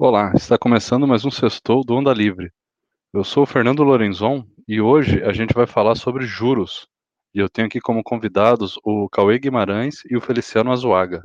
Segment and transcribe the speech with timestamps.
[0.00, 2.52] Olá, está começando mais um Sextou do Onda Livre.
[3.12, 6.86] Eu sou o Fernando Lorenzon e hoje a gente vai falar sobre juros.
[7.34, 11.20] E eu tenho aqui como convidados o Cauê Guimarães e o Feliciano Azuaga.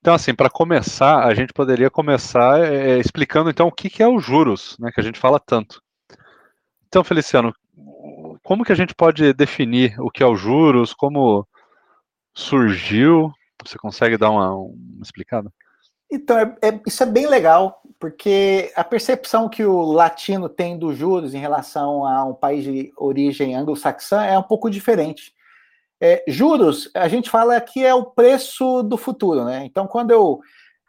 [0.00, 4.08] Então, assim, para começar, a gente poderia começar é, explicando então o que, que é
[4.08, 5.80] os juros, né, que a gente fala tanto.
[6.88, 7.54] Então, Feliciano,
[8.42, 11.46] como que a gente pode definir o que é os juros, como
[12.34, 13.32] surgiu?
[13.64, 15.52] Você consegue dar uma, uma explicada?
[16.10, 20.96] Então, é, é, isso é bem legal, porque a percepção que o latino tem dos
[20.96, 25.32] juros em relação a um país de origem anglo-saxã é um pouco diferente.
[26.00, 29.64] É, juros, a gente fala que é o preço do futuro, né?
[29.66, 30.40] Então, quando eu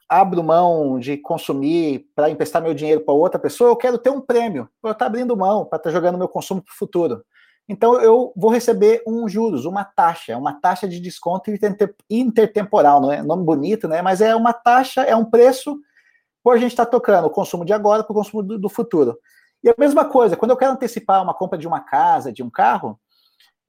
[0.07, 4.21] abro mão de consumir para emprestar meu dinheiro para outra pessoa, eu quero ter um
[4.21, 4.70] prêmio.
[4.84, 7.23] Eu estar abrindo mão para estar tá jogando meu consumo para o futuro.
[7.71, 11.49] Então, eu vou receber um juros, uma taxa, uma taxa de desconto
[12.09, 14.01] intertemporal, não é nome bonito, né?
[14.01, 15.79] Mas é uma taxa, é um preço
[16.43, 18.68] por a gente estar tá tocando o consumo de agora para o consumo do, do,
[18.68, 19.18] futuro.
[19.63, 22.49] E a mesma coisa, quando eu quero antecipar uma compra de uma casa, de um
[22.49, 22.99] carro,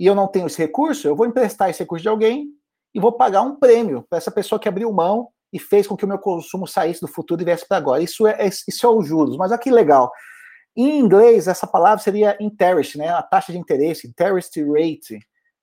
[0.01, 2.49] e eu não tenho esse recurso, eu vou emprestar esse recurso de alguém
[2.93, 6.05] e vou pagar um prêmio para essa pessoa que abriu mão e fez com que
[6.05, 8.03] o meu consumo saísse do futuro e viesse para agora.
[8.03, 9.37] Isso é, isso é os juros.
[9.37, 10.11] Mas olha que legal.
[10.77, 13.09] Em inglês, essa palavra seria interest, né?
[13.09, 15.19] A taxa de interesse, interest rate,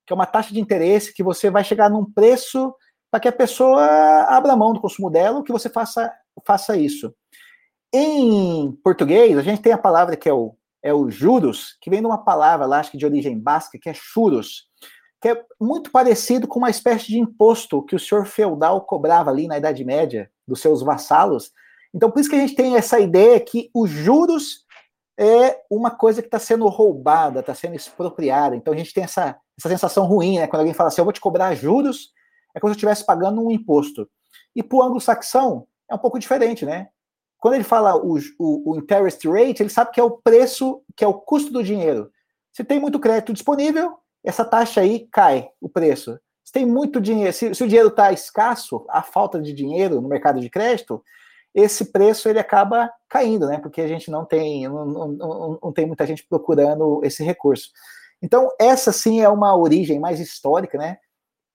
[0.06, 2.74] que é uma taxa de interesse que você vai chegar num preço
[3.10, 3.84] para que a pessoa
[4.28, 6.12] abra mão do consumo dela, que você faça,
[6.46, 7.12] faça isso.
[7.92, 12.00] Em português, a gente tem a palavra que é o, é o juros, que vem
[12.00, 14.68] de uma palavra lá, acho que de origem basca, que é churros,
[15.20, 19.48] que é muito parecido com uma espécie de imposto que o senhor feudal cobrava ali
[19.48, 21.50] na Idade Média dos seus vassalos.
[21.92, 24.64] Então, por isso que a gente tem essa ideia que os juros
[25.22, 28.56] é uma coisa que está sendo roubada, está sendo expropriada.
[28.56, 30.46] Então a gente tem essa, essa sensação ruim, né?
[30.46, 32.10] Quando alguém fala assim, eu vou te cobrar juros,
[32.54, 34.08] é como se eu estivesse pagando um imposto.
[34.56, 36.88] E para o anglo-saxão é um pouco diferente, né?
[37.38, 41.04] Quando ele fala o, o, o, interest rate, ele sabe que é o preço, que
[41.04, 42.10] é o custo do dinheiro.
[42.50, 46.18] Se tem muito crédito disponível, essa taxa aí cai o preço.
[46.42, 50.08] Se tem muito dinheiro, se, se o dinheiro está escasso, a falta de dinheiro no
[50.08, 51.02] mercado de crédito,
[51.54, 53.58] esse preço ele acaba caindo, né?
[53.58, 57.70] Porque a gente não tem, não, não, não tem muita gente procurando esse recurso.
[58.22, 60.98] Então, essa sim é uma origem mais histórica, né?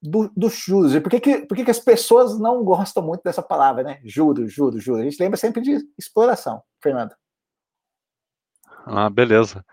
[0.01, 0.94] Do, dos juros.
[0.94, 4.00] E por que, que, por que, que as pessoas não gostam muito dessa palavra, né?
[4.03, 5.01] Juros, juros, juros.
[5.01, 7.16] A gente lembra sempre de exploração, Fernando.
[8.85, 9.66] Ah, beleza.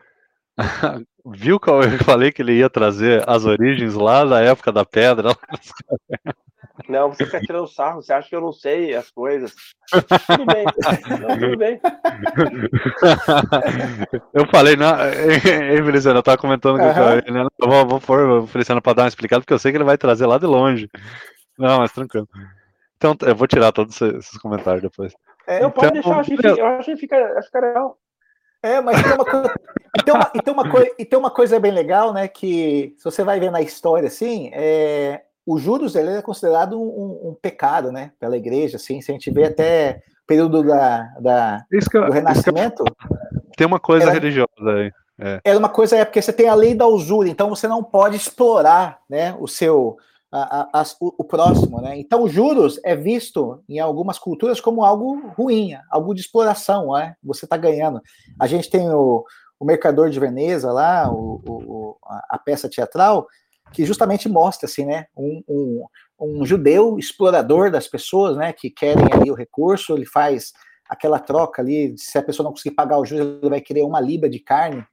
[1.24, 5.30] Viu que eu falei que ele ia trazer as origens lá da época da pedra?
[6.88, 9.52] Não, você fica tirando sarro, você acha que eu não sei as coisas.
[9.90, 10.64] Tudo bem,
[11.20, 11.80] não, tudo bem.
[14.32, 17.12] Eu falei, não, ei, Feliciano, eu tava comentando com uhum.
[17.12, 17.46] ele, né?
[17.60, 19.84] Eu vou, vou pôr o Feliciano para dar uma explicada, porque eu sei que ele
[19.84, 20.88] vai trazer lá de longe.
[21.58, 22.28] Não, mas tranquilo.
[22.96, 25.12] Então, eu vou tirar todos esses comentários depois.
[25.46, 27.98] É, eu então, posso deixar, eu acho, que, eu acho que fica, fica legal.
[28.62, 29.54] É, mas tem uma, coisa,
[29.98, 32.28] e, tem uma, e, tem uma coisa, e tem uma coisa bem legal, né?
[32.28, 37.30] Que se você vai ver na história, assim, é, o juros ele é considerado um,
[37.30, 38.12] um, pecado, né?
[38.18, 39.00] Pela igreja, assim.
[39.00, 42.84] Se a gente vê até o período da, da do Renascimento.
[43.56, 44.92] Tem uma coisa era, religiosa aí.
[45.18, 45.40] É.
[45.44, 48.16] Era uma coisa, é porque você tem a lei da usura, então você não pode
[48.16, 49.36] explorar, né?
[49.38, 49.96] O seu
[50.32, 51.98] a, a, o, o, próximo, né?
[51.98, 57.14] Então, os juros é visto em algumas culturas como algo ruim, algo de exploração, né?
[57.22, 58.00] Você está ganhando.
[58.40, 59.24] A gente tem o,
[59.60, 61.96] o Mercador de Veneza lá, o, o,
[62.30, 63.28] a peça teatral,
[63.72, 65.06] que justamente mostra, assim, né?
[65.16, 65.86] Um, um,
[66.20, 68.52] um judeu explorador das pessoas, né?
[68.52, 70.52] Que querem ali o recurso, ele faz
[70.88, 74.00] aquela troca ali, se a pessoa não conseguir pagar o juros, ele vai querer uma
[74.00, 74.84] libra de carne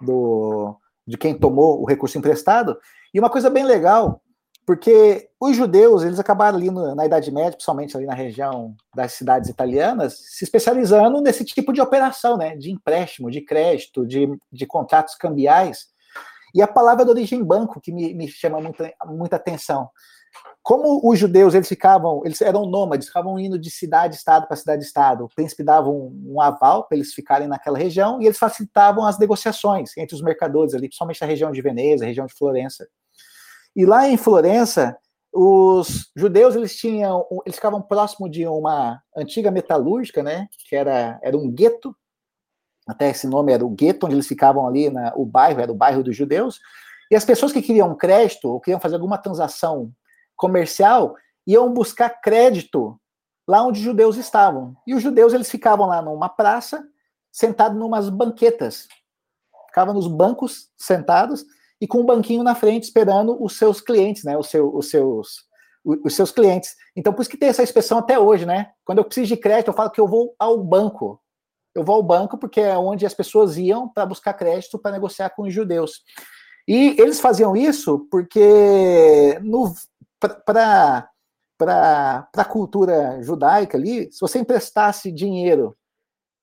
[0.00, 0.76] do,
[1.06, 2.78] de quem tomou o recurso emprestado.
[3.12, 4.22] E uma coisa bem legal
[4.70, 9.14] porque os judeus, eles acabaram ali no, na Idade Média, principalmente ali na região das
[9.14, 14.66] cidades italianas, se especializando nesse tipo de operação, né, de empréstimo, de crédito, de, de
[14.66, 15.86] contratos cambiais.
[16.54, 19.88] E a palavra de origem banco, que me, me chama muita, muita atenção.
[20.62, 25.28] Como os judeus, eles ficavam, eles eram nômades, ficavam indo de cidade-estado para cidade-estado, o
[25.28, 29.96] príncipe dava um, um aval para eles ficarem naquela região, e eles facilitavam as negociações
[29.96, 32.86] entre os mercadores ali, principalmente na região de Veneza, região de Florença.
[33.74, 34.96] E lá em Florença,
[35.32, 40.48] os judeus eles tinham, eles ficavam próximo de uma antiga metalúrgica, né?
[40.68, 41.94] Que era, era um gueto.
[42.90, 45.74] Até esse nome era o gueto, onde eles ficavam ali, na, o bairro era o
[45.74, 46.58] bairro dos judeus.
[47.10, 49.92] E as pessoas que queriam crédito ou queriam fazer alguma transação
[50.36, 51.14] comercial
[51.46, 52.98] iam buscar crédito
[53.46, 54.76] lá onde os judeus estavam.
[54.86, 56.84] E os judeus eles ficavam lá numa praça,
[57.32, 58.86] sentados numas banquetas.
[59.68, 61.44] Ficavam nos bancos sentados
[61.80, 65.48] e com um banquinho na frente esperando os seus clientes, né, os, seu, os seus
[65.82, 66.76] os seus clientes.
[66.94, 68.70] Então, por isso que tem essa expressão até hoje, né?
[68.84, 71.20] Quando eu preciso de crédito, eu falo que eu vou ao banco.
[71.74, 75.30] Eu vou ao banco porque é onde as pessoas iam para buscar crédito para negociar
[75.30, 76.02] com os judeus.
[76.66, 79.40] E eles faziam isso porque
[80.44, 81.08] para
[82.36, 85.76] a cultura judaica ali, se você emprestasse dinheiro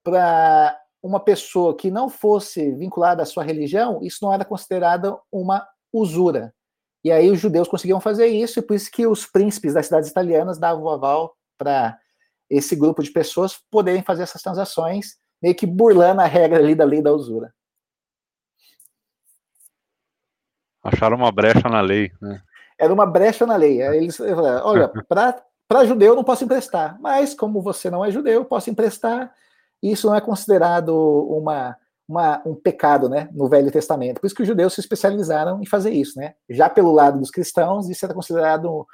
[0.04, 5.68] para uma pessoa que não fosse vinculada à sua religião, isso não era considerado uma
[5.94, 6.54] usura.
[7.04, 10.10] E aí os judeus conseguiam fazer isso, e por isso que os príncipes das cidades
[10.10, 11.98] italianas davam o aval para
[12.50, 16.86] esse grupo de pessoas poderem fazer essas transações, meio que burlando a regra ali da
[16.86, 17.54] lei da usura.
[20.84, 22.42] Acharam uma brecha na lei, né?
[22.80, 23.82] Era uma brecha na lei.
[23.82, 24.90] Aí eles falaram, olha,
[25.68, 29.34] para judeu eu não posso emprestar, mas como você não é judeu, eu posso emprestar.
[29.84, 30.96] Isso não é considerado
[31.30, 31.76] uma,
[32.08, 34.22] uma, um pecado, né, no Velho Testamento.
[34.22, 36.36] Por isso que os judeus se especializaram em fazer isso, né?
[36.50, 38.88] Já pelo lado dos cristãos, isso era considerado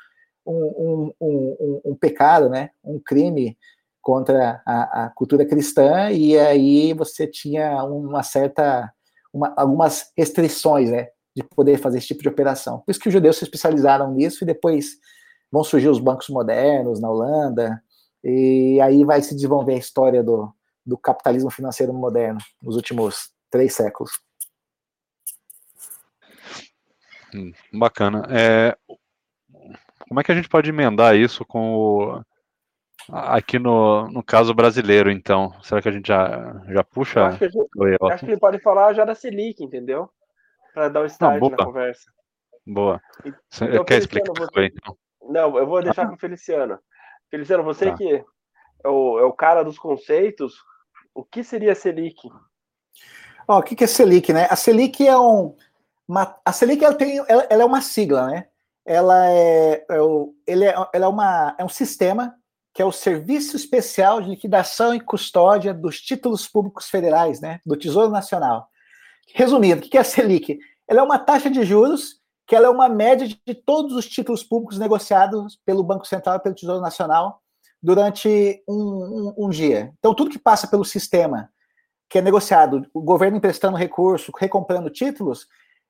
[0.46, 2.72] um, um, um, pecado, né?
[2.84, 3.58] Um crime
[4.02, 8.92] contra a, a, cultura cristã, e aí você tinha uma certa,
[9.34, 11.08] uma, algumas restrições, né?
[11.36, 12.80] de poder fazer esse tipo de operação.
[12.80, 14.98] Por isso que os judeus se especializaram nisso e depois
[15.52, 17.82] vão surgir os bancos modernos na Holanda,
[18.24, 20.54] e aí vai se desenvolver a história do,
[20.86, 24.12] do capitalismo financeiro moderno nos últimos três séculos.
[27.36, 28.28] Hum, bacana.
[28.30, 28.78] É,
[30.08, 32.22] como é que a gente pode emendar isso com o,
[33.12, 35.54] aqui no, no caso brasileiro, então?
[35.62, 37.20] Será que a gente já, já puxa?
[37.20, 37.68] Eu acho, que, gente,
[38.12, 40.10] acho que ele pode falar já da Selic, entendeu?
[40.74, 42.12] para dar o start Não, na conversa.
[42.66, 43.02] Boa.
[43.50, 44.34] Você então, quer explicar?
[44.36, 44.66] Você...
[44.66, 44.98] Então?
[45.30, 46.08] Não, eu vou deixar ah.
[46.08, 46.80] com o Feliciano.
[47.30, 47.98] Feliciano, você tá.
[47.98, 48.26] que
[48.84, 50.56] é o, é o cara dos conceitos,
[51.14, 52.30] o que seria Selic?
[53.48, 54.48] Ó, o que, que é Selic, né?
[54.50, 55.56] A Selic é um.
[56.08, 58.48] Uma, a Selic ela tem, ela, ela, é uma sigla, né?
[58.86, 62.36] Ela é, é, o, ele é, ela é, uma, é um sistema
[62.74, 67.60] que é o Serviço Especial de Liquidação e Custódia dos Títulos Públicos Federais, né?
[67.66, 68.68] Do Tesouro Nacional.
[69.34, 70.58] Resumindo, o que é a Selic?
[70.88, 74.44] Ela é uma taxa de juros que ela é uma média de todos os títulos
[74.44, 77.42] públicos negociados pelo Banco Central e pelo Tesouro Nacional
[77.82, 79.94] durante um, um, um, dia.
[80.00, 81.50] Então, tudo que passa pelo sistema,
[82.10, 85.48] que é negociado, o governo emprestando recurso, recomprando títulos,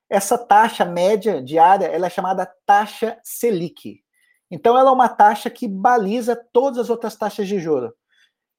[0.09, 4.01] essa taxa média diária ela é chamada taxa Selic.
[4.51, 7.91] Então, ela é uma taxa que baliza todas as outras taxas de juros.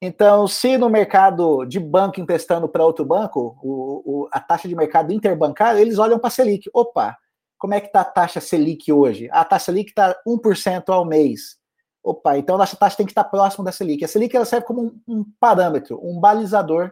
[0.01, 4.75] Então, se no mercado de banco emprestando para outro banco, o, o, a taxa de
[4.75, 6.69] mercado interbancário, eles olham para a Selic.
[6.73, 7.17] Opa,
[7.57, 9.29] como é que está a taxa Selic hoje?
[9.31, 11.57] A taxa Selic está 1% ao mês.
[12.03, 14.03] Opa, então nossa taxa tem que estar próxima da Selic.
[14.03, 16.91] A Selic ela serve como um, um parâmetro, um balizador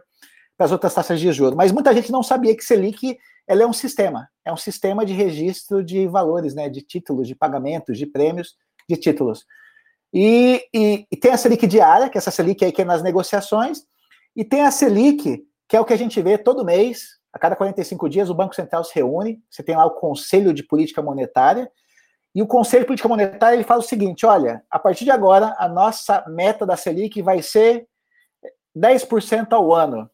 [0.56, 1.54] para as outras taxas de juros.
[1.54, 5.12] Mas muita gente não sabia que Selic ela é um sistema, é um sistema de
[5.12, 8.56] registro de valores, né, de títulos, de pagamentos, de prêmios,
[8.88, 9.44] de títulos.
[10.12, 13.02] E, e, e, tem a Selic diária, que é essa Selic aí que é nas
[13.02, 13.82] negociações,
[14.34, 17.56] e tem a Selic, que é o que a gente vê todo mês, a cada
[17.56, 21.70] 45 dias o Banco Central se reúne, você tem lá o Conselho de Política Monetária,
[22.34, 25.54] e o Conselho de Política Monetária ele fala o seguinte, olha, a partir de agora
[25.58, 27.86] a nossa meta da Selic vai ser
[28.76, 30.08] 10% ao ano.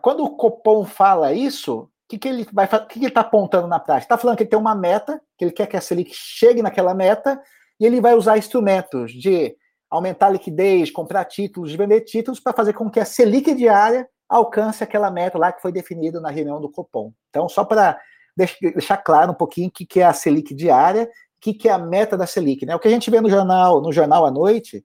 [0.00, 3.68] Quando o Copom fala isso, que, que ele vai o que, que ele está apontando
[3.68, 4.04] na prática?
[4.04, 6.94] Está falando que ele tem uma meta, que ele quer que a Selic chegue naquela
[6.94, 7.40] meta,
[7.78, 9.54] e ele vai usar instrumentos de
[9.90, 14.82] aumentar a liquidez, comprar títulos, vender títulos para fazer com que a Selic diária alcance
[14.82, 17.12] aquela meta lá que foi definida na reunião do Copom.
[17.30, 17.98] Então, só para
[18.36, 22.16] deixar claro um pouquinho o que é a Selic diária, o que é a meta
[22.16, 22.66] da Selic.
[22.66, 22.74] Né?
[22.74, 24.84] O que a gente vê no jornal, no jornal à noite,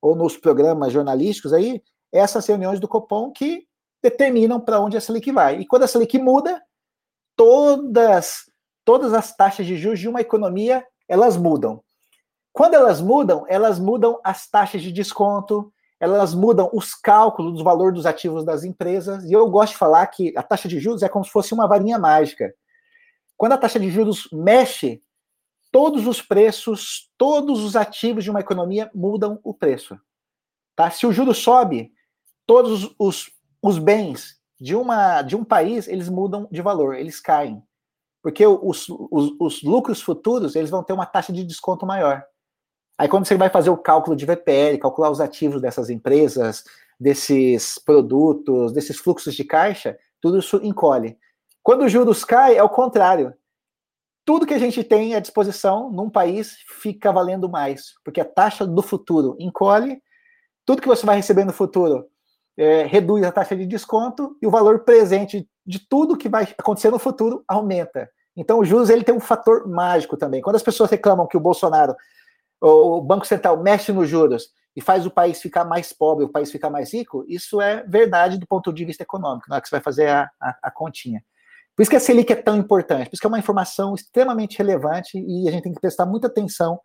[0.00, 3.66] ou nos programas jornalísticos aí, é essas reuniões do Copom que
[4.04, 5.60] determinam para onde a Selic vai.
[5.60, 6.62] E quando a Selic muda,
[7.34, 8.50] todas,
[8.84, 11.82] todas as taxas de juros de uma economia, elas mudam.
[12.52, 17.94] Quando elas mudam, elas mudam as taxas de desconto, elas mudam os cálculos do valor
[17.94, 19.24] dos ativos das empresas.
[19.24, 21.66] E eu gosto de falar que a taxa de juros é como se fosse uma
[21.66, 22.54] varinha mágica.
[23.38, 25.02] Quando a taxa de juros mexe,
[25.72, 29.98] todos os preços, todos os ativos de uma economia mudam o preço.
[30.76, 30.90] Tá?
[30.90, 31.90] Se o juro sobe,
[32.46, 33.33] todos os,
[33.64, 37.62] os bens de, uma, de um país, eles mudam de valor, eles caem.
[38.22, 42.22] Porque os, os, os lucros futuros, eles vão ter uma taxa de desconto maior.
[42.98, 46.62] Aí quando você vai fazer o cálculo de VPL, calcular os ativos dessas empresas,
[47.00, 51.16] desses produtos, desses fluxos de caixa, tudo isso encolhe.
[51.62, 53.32] Quando os juros caem, é o contrário.
[54.26, 58.66] Tudo que a gente tem à disposição num país fica valendo mais, porque a taxa
[58.66, 60.02] do futuro encolhe,
[60.66, 62.06] tudo que você vai receber no futuro
[62.56, 66.90] é, reduz a taxa de desconto e o valor presente de tudo que vai acontecer
[66.90, 68.08] no futuro aumenta.
[68.36, 70.40] Então, o juros ele tem um fator mágico também.
[70.40, 71.94] Quando as pessoas reclamam que o Bolsonaro
[72.60, 76.50] o Banco Central mexe nos juros e faz o país ficar mais pobre, o país
[76.50, 79.76] ficar mais rico, isso é verdade do ponto de vista econômico, na hora que você
[79.76, 81.22] vai fazer a, a, a continha.
[81.76, 84.56] Por isso que a Selic é tão importante, por isso que é uma informação extremamente
[84.56, 86.80] relevante e a gente tem que prestar muita atenção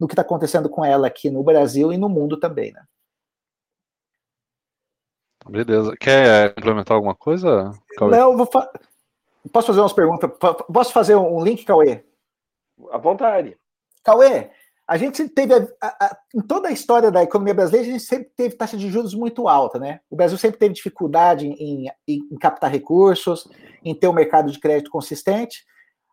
[0.00, 2.82] no que está acontecendo com ela aqui no Brasil e no mundo também, né?
[5.48, 5.94] Beleza.
[5.98, 7.72] Quer implementar alguma coisa?
[7.96, 8.16] Cauê?
[8.16, 8.70] Não, vou fa...
[9.52, 10.30] posso fazer umas perguntas?
[10.72, 12.04] Posso fazer um link, Cauê?
[12.90, 13.56] À vontade.
[14.04, 14.50] Cauê,
[14.88, 18.30] a gente teve, a, a, em toda a história da economia brasileira, a gente sempre
[18.34, 20.00] teve taxa de juros muito alta, né?
[20.08, 23.46] O Brasil sempre teve dificuldade em, em, em captar recursos,
[23.84, 25.62] em ter um mercado de crédito consistente.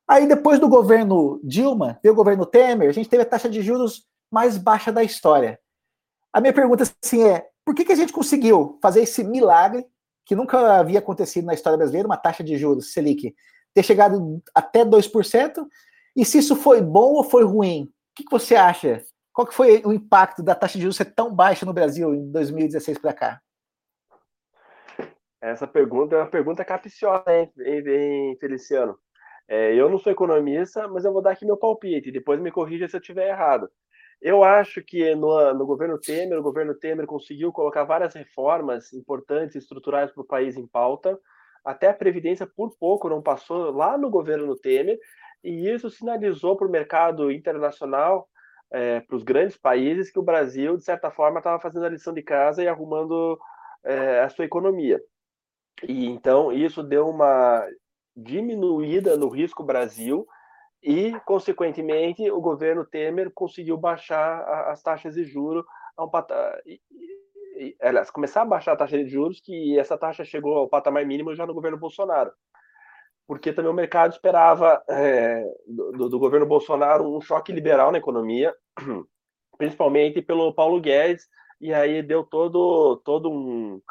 [0.06, 3.62] Aí, depois do governo Dilma, veio o governo Temer, a gente teve a taxa de
[3.62, 5.58] juros mais baixa da história.
[6.34, 9.86] A minha pergunta assim é: por que, que a gente conseguiu fazer esse milagre
[10.26, 13.36] que nunca havia acontecido na história brasileira, uma taxa de juros Selic
[13.74, 15.66] ter chegado até 2%?
[16.16, 17.92] E se isso foi bom ou foi ruim?
[18.16, 19.04] que, que você acha?
[19.34, 22.32] Qual que foi o impacto da taxa de juros ser tão baixa no Brasil em
[22.32, 23.42] 2016 para cá?
[25.42, 28.98] Essa pergunta é uma pergunta capciosa, hein, hein Feliciano?
[29.48, 32.88] É, eu não sou economista, mas eu vou dar aqui meu palpite, depois me corrija
[32.88, 33.70] se eu estiver errado.
[34.26, 39.56] Eu acho que no, no, governo Temer, o governo Temer conseguiu colocar várias reformas importantes,
[39.56, 41.16] estruturais para o país em pauta.
[41.64, 44.98] Até a Previdência, por pouco, não passou lá no governo Temer
[45.44, 48.28] e isso sinalizou para o mercado internacional,
[48.72, 52.12] é, para os grandes países, que o Brasil, de certa forma, estava fazendo a lição
[52.12, 53.38] de casa e arrumando
[53.84, 55.00] é, a sua economia.
[55.88, 57.64] E então isso deu uma
[58.18, 60.26] diminuída no risco Brasil
[60.86, 65.66] e, consequentemente, o governo Temer conseguiu baixar as taxas de juros
[65.98, 66.62] a um patamar.
[67.82, 71.34] Aliás, começar a baixar a taxa de juros, que essa taxa chegou ao patamar mínimo
[71.36, 72.32] já no governo Bolsonaro
[73.28, 78.54] porque também o mercado esperava é, do, do, governo Bolsonaro um choque liberal na economia,
[79.58, 81.28] principalmente pelo Paulo Guedes,
[81.60, 83.82] e aí deu todo, todo um,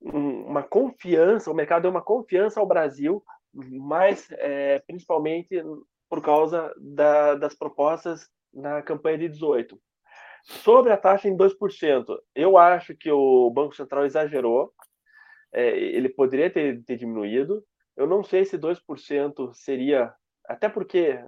[0.00, 3.22] uma confiança, o mercado deu uma confiança ao Brasil,
[3.54, 5.62] mas é, principalmente
[6.08, 9.78] por causa da, das propostas na campanha de 18.
[10.44, 14.72] Sobre a taxa em 2%, eu acho que o Banco Central exagerou,
[15.52, 17.64] é, ele poderia ter, ter diminuído,
[17.96, 20.12] eu não sei se 2% seria,
[20.46, 21.18] até porque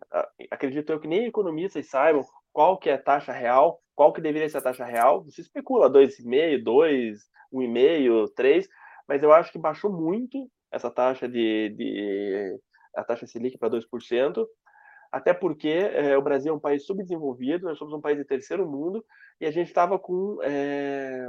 [0.51, 4.49] acredito eu que nem economistas saibam qual que é a taxa real, qual que deveria
[4.49, 5.25] ser a taxa real.
[5.25, 7.19] Você especula 2,5, 2,
[7.53, 8.69] 1,5, 3,
[9.09, 12.61] mas eu acho que baixou muito essa taxa de, de
[12.95, 14.47] a taxa Selic para 2%,
[15.11, 18.69] até porque é, o Brasil é um país subdesenvolvido, nós somos um país de terceiro
[18.69, 19.05] mundo
[19.41, 21.25] e a gente estava com é,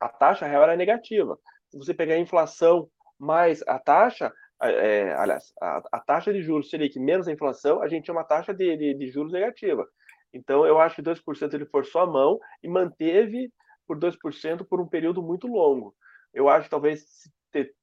[0.00, 1.36] a taxa real era negativa.
[1.68, 2.88] Se você pegar a inflação
[3.18, 7.88] mais a taxa, é, aliás, a, a, taxa de juros que menos a inflação, a
[7.88, 9.84] gente tinha uma taxa de, de, de juros negativa.
[10.32, 13.52] Então, eu acho que 2% ele forçou a mão e manteve
[13.86, 15.94] por 2% por um período muito longo.
[16.32, 17.04] Eu acho que talvez
[17.50, 17.74] ter,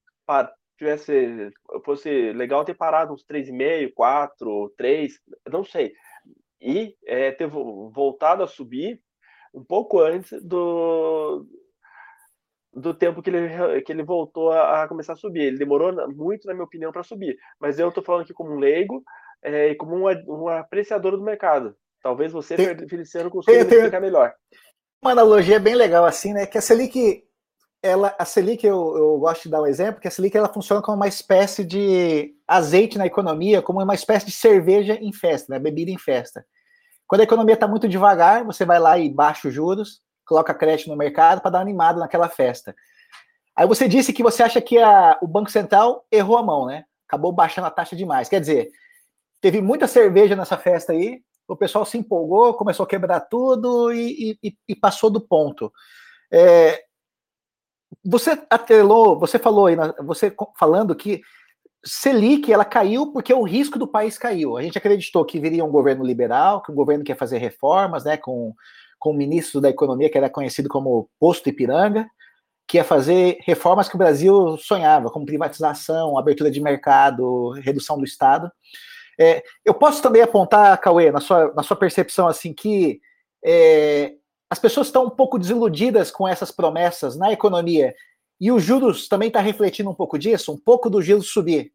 [0.78, 1.52] tivesse,
[1.84, 5.20] fosse legal ter parado uns 3,5, 4, 3,
[5.52, 5.94] não sei.
[6.62, 9.02] E é, ter voltado a subir
[9.54, 11.46] um pouco antes do,
[12.74, 15.42] do tempo que ele, que ele voltou a, a, começar a subir.
[15.42, 17.38] Ele demorou muito, na minha opinião, para subir.
[17.60, 19.04] Mas eu estou falando aqui como um leigo
[19.42, 21.76] é, e como um, um apreciador do mercado.
[22.02, 24.34] Talvez você, tem, Feliciano, consiga explicar melhor.
[25.02, 26.46] Uma analogia bem legal assim, né?
[26.46, 27.24] Que a Selic,
[27.82, 30.82] ela, a Selic, eu, eu gosto de dar um exemplo, que a Selic ela funciona
[30.82, 35.60] como uma espécie de azeite na economia, como uma espécie de cerveja em festa, né?
[35.60, 36.46] bebida em festa.
[37.08, 40.90] Quando a economia está muito devagar, você vai lá e baixa os juros, coloca crédito
[40.90, 42.76] no mercado para dar uma animada naquela festa.
[43.56, 46.86] Aí você disse que você acha que a, o Banco Central errou a mão, né?
[47.08, 48.30] Acabou baixando a taxa demais.
[48.30, 48.70] Quer dizer,
[49.42, 54.38] teve muita cerveja nessa festa aí, o pessoal se empolgou, começou a quebrar tudo e,
[54.44, 55.74] e, e passou do ponto.
[56.32, 56.84] É,
[58.04, 61.22] você atrelou, você falou aí, você falando que
[61.84, 64.58] Selic ela caiu porque o risco do país caiu.
[64.58, 68.18] A gente acreditou que viria um governo liberal, que o governo quer fazer reformas, né,
[68.18, 68.54] com
[69.00, 72.06] com o ministro da Economia, que era conhecido como Posto Ipiranga,
[72.68, 78.04] que ia fazer reformas que o Brasil sonhava, como privatização, abertura de mercado, redução do
[78.04, 78.52] Estado.
[79.20, 83.00] É, eu posso também apontar, Cauê, na sua, na sua percepção, assim, que
[83.44, 84.14] é,
[84.50, 87.94] as pessoas estão um pouco desiludidas com essas promessas na economia,
[88.42, 91.74] e os juros também está refletindo um pouco disso, um pouco do juros subir.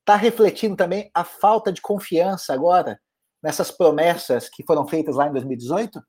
[0.00, 3.00] Está refletindo também a falta de confiança agora
[3.42, 6.00] nessas promessas que foram feitas lá em 2018?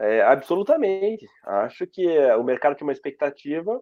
[0.00, 1.28] É, absolutamente.
[1.44, 3.80] Acho que o mercado tinha uma expectativa,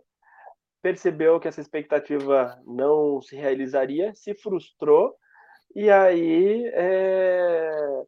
[0.82, 5.14] percebeu que essa expectativa não se realizaria, se frustrou
[5.74, 8.02] e aí é,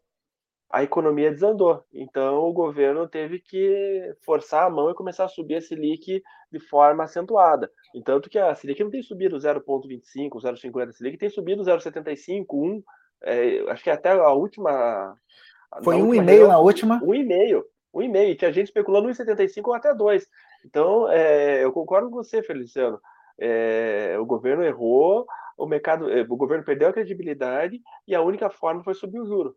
[0.72, 1.84] a economia desandou.
[1.92, 6.58] Então, o governo teve que forçar a mão e começar a subir a Selic de
[6.58, 7.70] forma acentuada.
[7.94, 12.82] Entanto que a Selic não tem subido 0,25, 0,50, a Selic tem subido 0,75, 1,
[13.22, 15.14] é, acho que até a última...
[15.84, 17.00] Foi 1,5 na última?
[17.00, 17.62] 1,5,
[17.94, 20.26] 1,5, tinha gente especulando 1,75 ou até 2.
[20.64, 22.98] Então, é, eu concordo com você, Feliciano.
[23.38, 25.26] É, o governo errou,
[25.58, 29.26] o mercado, é, o governo perdeu a credibilidade e a única forma foi subir o
[29.26, 29.54] juro.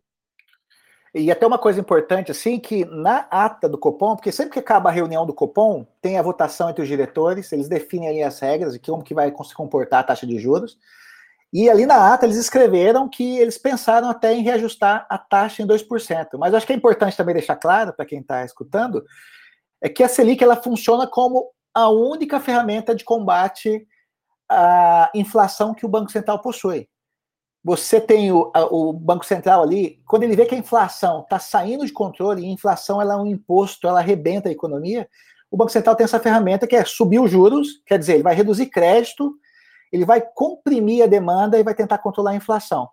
[1.18, 4.90] E até uma coisa importante, assim, que na ata do Copom, porque sempre que acaba
[4.90, 8.74] a reunião do Copom, tem a votação entre os diretores, eles definem ali as regras
[8.74, 10.76] e como que vai se comportar a taxa de juros.
[11.50, 15.66] E ali na ata eles escreveram que eles pensaram até em reajustar a taxa em
[15.66, 16.26] 2%.
[16.38, 19.02] Mas acho que é importante também deixar claro para quem está escutando,
[19.80, 23.88] é que a Selic ela funciona como a única ferramenta de combate
[24.50, 26.86] à inflação que o Banco Central possui
[27.66, 31.84] você tem o, o, Banco Central ali, quando ele vê que a inflação está saindo
[31.84, 35.08] de controle, e a inflação ela é um imposto, ela arrebenta a economia,
[35.50, 38.36] o Banco Central tem essa ferramenta que é subir os juros, quer dizer, ele vai
[38.36, 39.34] reduzir crédito,
[39.90, 42.88] ele vai comprimir a demanda e vai tentar controlar a inflação.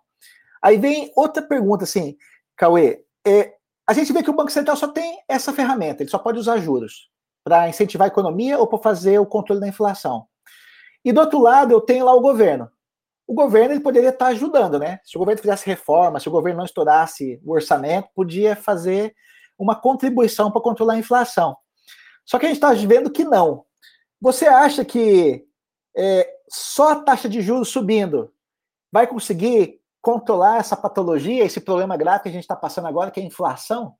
[0.60, 2.16] Aí vem outra pergunta, assim,
[2.56, 3.54] Cauê, é,
[3.86, 6.58] a gente vê que o Banco Central só tem essa ferramenta, ele só pode usar
[6.58, 7.08] juros
[7.44, 10.26] para incentivar a economia ou para fazer o controle da inflação.
[11.04, 12.68] E do outro lado, eu tenho lá o governo
[13.26, 15.00] o governo ele poderia estar ajudando, né?
[15.04, 19.14] Se o governo fizesse reforma, se o governo não estourasse o orçamento, podia fazer
[19.58, 21.56] uma contribuição para controlar a inflação.
[22.24, 23.64] Só que a gente está vendo que não.
[24.20, 25.46] Você acha que
[25.96, 28.32] é, só a taxa de juros subindo
[28.92, 33.20] vai conseguir controlar essa patologia, esse problema grave que a gente está passando agora, que
[33.20, 33.96] é a inflação?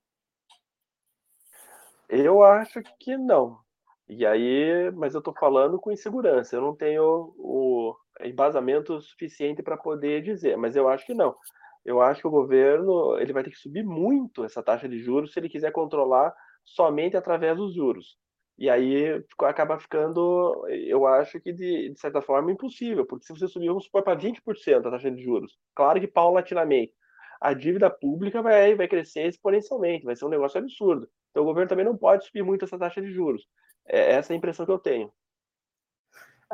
[2.09, 3.59] Eu acho que não.
[4.07, 6.55] E aí, mas eu estou falando com insegurança.
[6.55, 11.35] Eu não tenho o, embasamento suficiente para poder dizer, mas eu acho que não.
[11.85, 15.33] Eu acho que o governo ele vai ter que subir muito essa taxa de juros
[15.33, 18.17] se ele quiser controlar somente através dos juros.
[18.57, 23.49] E aí acaba ficando, eu acho que de, de certa forma impossível, porque se você
[23.49, 26.95] subir, vamos supor, para 20% a taxa de juros, claro que paulatinamente,
[27.41, 31.09] a dívida pública vai, vai crescer exponencialmente, vai ser um negócio absurdo.
[31.31, 33.45] Então o governo também não pode subir muito essa taxa de juros.
[33.87, 35.13] É essa é a impressão que eu tenho.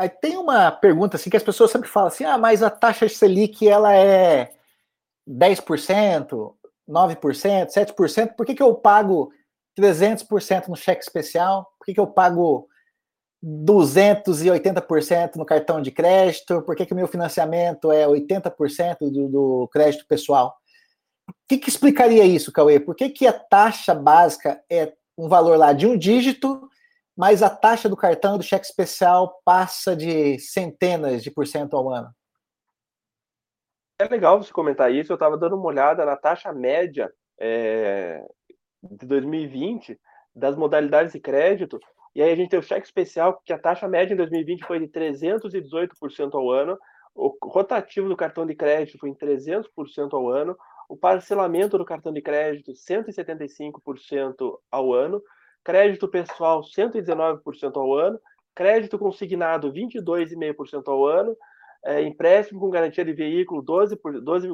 [0.00, 3.06] Aí tem uma pergunta assim que as pessoas sempre falam assim: ah, mas a taxa
[3.06, 4.50] Selic ela é
[5.28, 6.54] 10%,
[6.88, 9.30] 9%, 7%, por que, que eu pago
[9.78, 11.70] 300% no cheque especial?
[11.78, 12.66] Por que, que eu pago
[13.44, 16.62] 280% no cartão de crédito?
[16.62, 20.56] Por que, que o meu financiamento é 80% do, do crédito pessoal?
[21.28, 22.80] O que, que explicaria isso, Cauê?
[22.80, 26.70] Por que, que a taxa básica é um valor lá de um dígito
[27.20, 31.90] mas a taxa do cartão do cheque especial passa de centenas de por cento ao
[31.90, 32.08] ano.
[34.00, 35.12] É legal você comentar isso.
[35.12, 38.26] Eu estava dando uma olhada na taxa média é,
[38.82, 40.00] de 2020
[40.34, 41.78] das modalidades de crédito.
[42.14, 44.78] E aí a gente tem o cheque especial, que a taxa média em 2020 foi
[44.78, 46.78] de 318% ao ano.
[47.14, 49.66] O rotativo do cartão de crédito foi em 300%
[50.14, 50.56] ao ano.
[50.88, 55.22] O parcelamento do cartão de crédito, 175% ao ano
[55.64, 58.20] crédito pessoal 119% ao ano,
[58.54, 61.36] crédito consignado 22,5% ao ano,
[61.84, 64.48] é, empréstimo com garantia de veículo 12,5% 12,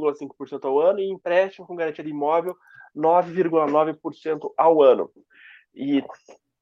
[0.63, 2.57] ao ano e empréstimo com garantia de imóvel
[2.97, 5.11] 9,9% ao ano.
[5.75, 6.03] E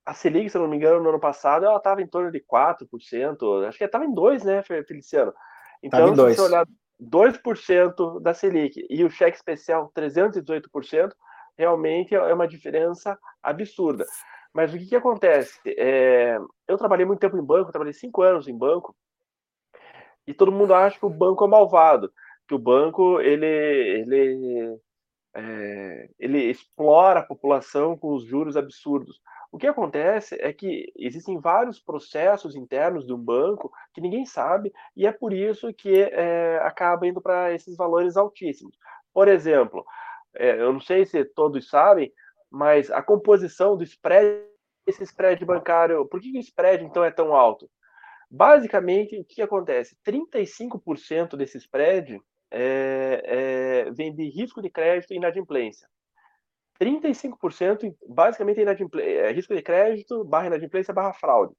[0.04, 3.66] a Selic, se não me engano, no ano passado, ela estava em torno de 4%,
[3.66, 5.33] acho que estava em 2%, né, Feliciano?
[5.83, 6.66] Então, se você olhar
[7.00, 11.12] 2% da Selic e o cheque especial 318%,
[11.57, 14.04] realmente é uma diferença absurda.
[14.55, 15.59] Mas o que, que acontece?
[15.67, 16.38] É,
[16.69, 18.95] eu trabalhei muito tempo em banco, trabalhei cinco anos em banco,
[20.27, 22.12] e todo mundo acha que o banco é malvado,
[22.47, 24.79] que o banco ele, ele,
[25.35, 29.21] é, ele explora a população com os juros absurdos.
[29.51, 34.73] O que acontece é que existem vários processos internos de um banco que ninguém sabe,
[34.97, 38.77] e é por isso que é, acaba indo para esses valores altíssimos.
[39.12, 39.85] Por exemplo,
[40.35, 42.12] é, eu não sei se todos sabem,
[42.55, 44.47] mas a composição do spread,
[44.87, 47.69] esse spread bancário, por que o spread então é tão alto?
[48.31, 49.97] Basicamente, o que acontece?
[50.07, 52.21] 35% desse spread
[52.53, 55.88] é, é, vem de risco de crédito e inadimplência.
[56.81, 61.55] 35% basicamente é, é risco de crédito barra inadimplência barra fraude.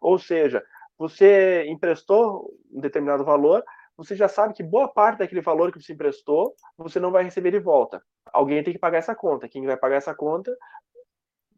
[0.00, 0.64] Ou seja,
[0.98, 3.62] você emprestou um determinado valor,
[4.00, 7.50] você já sabe que boa parte daquele valor que você emprestou, você não vai receber
[7.50, 8.02] de volta.
[8.32, 9.46] Alguém tem que pagar essa conta.
[9.46, 10.56] Quem vai pagar essa conta,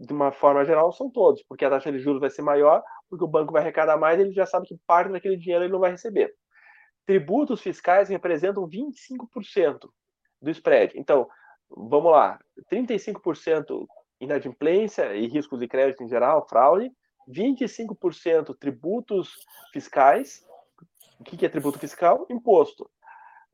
[0.01, 3.23] de uma forma geral, são todos, porque a taxa de juros vai ser maior, porque
[3.23, 5.93] o banco vai arrecadar mais, ele já sabe que parte daquele dinheiro ele não vai
[5.93, 6.35] receber.
[7.07, 9.89] Tributos fiscais representam 25%
[10.41, 10.99] do spread.
[10.99, 11.29] Então,
[11.71, 13.87] vamos lá, 35%
[14.21, 16.91] inadimplência e riscos de crédito em geral, fraude,
[17.29, 19.37] 25% tributos
[19.73, 20.45] fiscais.
[21.23, 22.27] O que é tributo fiscal?
[22.29, 22.91] Imposto.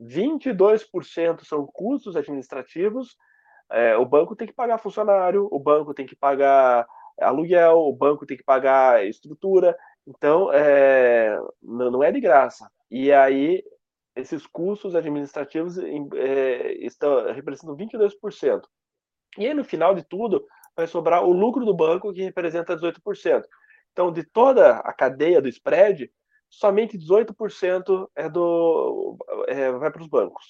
[0.00, 3.14] 22% são custos administrativos.
[3.70, 6.87] É, o banco tem que pagar funcionário, o banco tem que pagar
[7.20, 9.76] aluguel, o banco tem que pagar estrutura.
[10.07, 12.70] Então, é, não é de graça.
[12.90, 13.62] E aí,
[14.16, 18.62] esses custos administrativos é, estão representando 22%.
[19.37, 23.44] E aí, no final de tudo, vai sobrar o lucro do banco, que representa 18%.
[23.92, 26.11] Então, de toda a cadeia do spread,
[26.50, 30.44] somente 18% é do, é, vai para os bancos.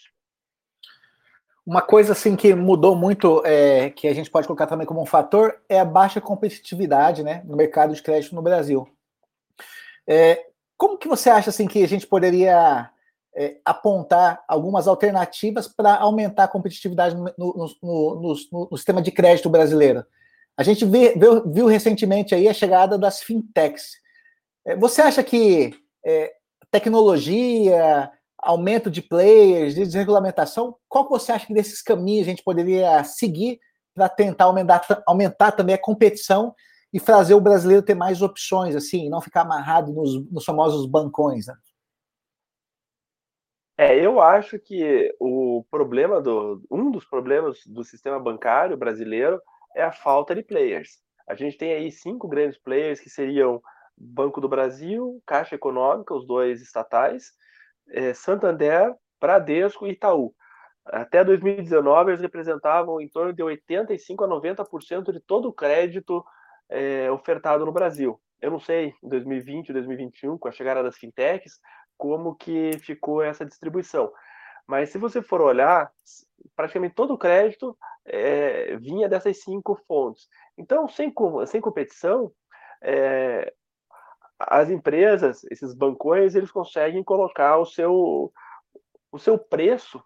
[1.66, 5.06] Uma coisa assim que mudou muito, é, que a gente pode colocar também como um
[5.06, 8.88] fator, é a baixa competitividade né, no mercado de crédito no Brasil.
[10.06, 10.46] É,
[10.78, 12.90] como que você acha assim que a gente poderia
[13.37, 18.37] é, apontar algumas alternativas para aumentar a competitividade no, no, no,
[18.70, 20.06] no, sistema de crédito brasileiro?
[20.56, 23.92] A gente viu, viu, recentemente aí a chegada das fintechs.
[24.64, 25.74] É, você acha que
[26.08, 26.32] é,
[26.70, 33.04] tecnologia, aumento de players, de desregulamentação, qual você acha que desses caminhos a gente poderia
[33.04, 33.60] seguir
[33.94, 36.54] para tentar aumentar, aumentar também a competição
[36.92, 41.46] e fazer o brasileiro ter mais opções, assim, não ficar amarrado nos, nos famosos bancões?
[41.46, 41.54] Né?
[43.76, 49.38] É, eu acho que o problema do um dos problemas do sistema bancário brasileiro
[49.76, 51.00] é a falta de players.
[51.28, 53.60] A gente tem aí cinco grandes players que seriam
[53.98, 57.32] Banco do Brasil, Caixa Econômica, os dois estatais,
[57.90, 60.34] é, Santander, Bradesco e Itaú.
[60.87, 66.24] Até 2019, eles representavam em torno de 85 a 90% de todo o crédito
[66.68, 68.20] é, ofertado no Brasil.
[68.40, 71.58] Eu não sei, em 2020, 2021, com a chegada das fintechs,
[71.96, 74.11] como que ficou essa distribuição.
[74.66, 75.90] Mas se você for olhar,
[76.54, 80.28] praticamente todo o crédito é, vinha dessas cinco fontes.
[80.56, 81.12] Então, sem,
[81.46, 82.30] sem competição,
[82.82, 83.52] é,
[84.38, 88.33] as empresas, esses bancões, eles conseguem colocar o seu,
[89.11, 90.03] o seu preço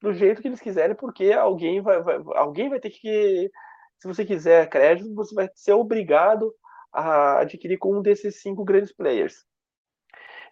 [0.00, 3.50] do jeito que eles quiserem, porque alguém vai, vai, alguém vai ter que,
[3.98, 6.54] se você quiser crédito, você vai ser obrigado
[6.92, 9.44] a adquirir com um desses cinco grandes players.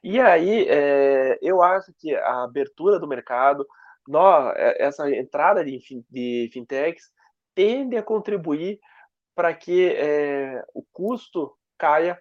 [0.02, 3.66] E aí, é, eu acho que a abertura do mercado,
[4.06, 5.78] nó, é, essa entrada de,
[6.10, 7.10] de fintechs,
[7.54, 8.78] tende a contribuir
[9.34, 12.18] para que é, o custo caia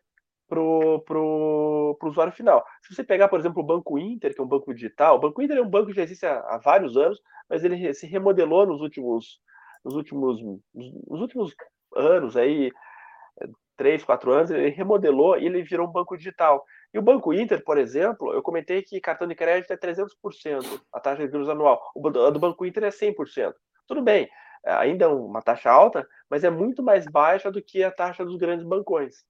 [0.53, 2.63] para o usuário final.
[2.81, 5.41] Se você pegar, por exemplo, o Banco Inter, que é um banco digital, o Banco
[5.41, 8.65] Inter é um banco que já existe há, há vários anos, mas ele se remodelou
[8.65, 9.39] nos últimos,
[9.83, 10.41] nos últimos,
[10.73, 11.55] nos últimos
[11.95, 12.71] anos, aí,
[13.75, 16.63] três, quatro anos, ele remodelou e ele virou um banco digital.
[16.93, 20.99] E o Banco Inter, por exemplo, eu comentei que cartão de crédito é 300% a
[20.99, 21.81] taxa de juros anual.
[21.95, 23.53] O do Banco Inter é 100%.
[23.87, 24.29] Tudo bem,
[24.63, 28.37] ainda é uma taxa alta, mas é muito mais baixa do que a taxa dos
[28.37, 29.25] grandes bancões.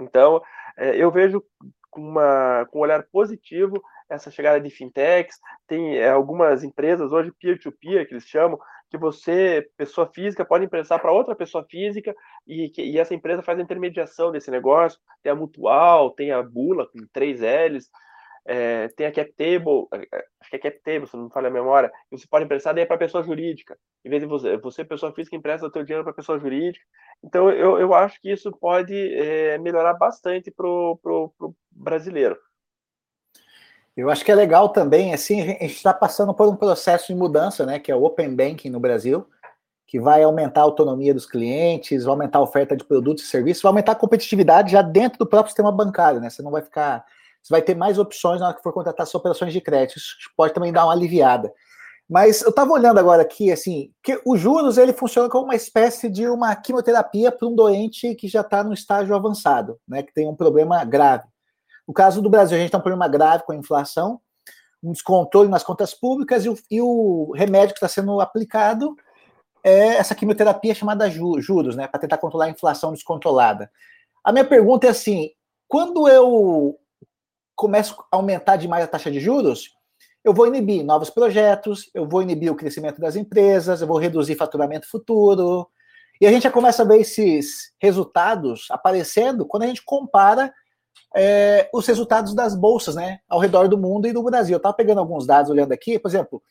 [0.00, 0.42] Então,
[0.76, 1.42] é, eu vejo
[1.90, 5.38] com, uma, com um olhar positivo essa chegada de fintechs.
[5.66, 8.58] Tem é, algumas empresas hoje peer-to-peer -peer, que eles chamam,
[8.90, 12.14] que você, pessoa física, pode emprestar para outra pessoa física
[12.46, 15.00] e, e, essa empresa faz a intermediação desse negócio.
[15.22, 17.90] Tem a Mutual, tem a Bula com três L's,
[18.46, 19.86] é, tem a CapTable,
[20.40, 22.84] acho que é CapTable, se não me falha a memória, que você pode emprestar daí
[22.84, 23.76] para pessoa jurídica.
[24.04, 26.84] Em vez de você, você pessoa física, empresta o seu dinheiro para pessoa jurídica.
[27.22, 31.30] Então, eu, eu acho que isso pode é, melhorar bastante para o
[31.70, 32.36] brasileiro.
[33.96, 37.14] Eu acho que é legal também, assim, a gente está passando por um processo de
[37.14, 39.24] mudança, né, que é o Open Banking no Brasil,
[39.86, 43.62] que vai aumentar a autonomia dos clientes, vai aumentar a oferta de produtos e serviços,
[43.62, 46.28] vai aumentar a competitividade já dentro do próprio sistema bancário, né?
[46.28, 47.04] Você não vai ficar,
[47.44, 49.98] você vai ter mais opções na hora que for contratar suas operações de crédito.
[49.98, 51.52] Isso pode também dar uma aliviada.
[52.08, 56.08] Mas eu estava olhando agora aqui, assim, que os juros ele funciona como uma espécie
[56.08, 60.26] de uma quimioterapia para um doente que já está no estágio avançado, né, que tem
[60.26, 61.24] um problema grave.
[61.86, 64.20] No caso do Brasil, a gente tem um problema grave com a inflação,
[64.82, 68.94] um descontrole nas contas públicas e o, e o remédio que está sendo aplicado
[69.62, 73.70] é essa quimioterapia chamada juros, né, para tentar controlar a inflação descontrolada.
[74.22, 75.30] A minha pergunta é assim:
[75.68, 76.78] quando eu
[77.54, 79.70] começo a aumentar demais a taxa de juros,
[80.24, 84.36] eu vou inibir novos projetos, eu vou inibir o crescimento das empresas, eu vou reduzir
[84.36, 85.68] faturamento futuro.
[86.20, 90.52] E a gente já começa a ver esses resultados aparecendo quando a gente compara
[91.14, 94.54] é, os resultados das bolsas, né, ao redor do mundo e do Brasil.
[94.54, 96.42] Eu estava pegando alguns dados olhando aqui, por exemplo,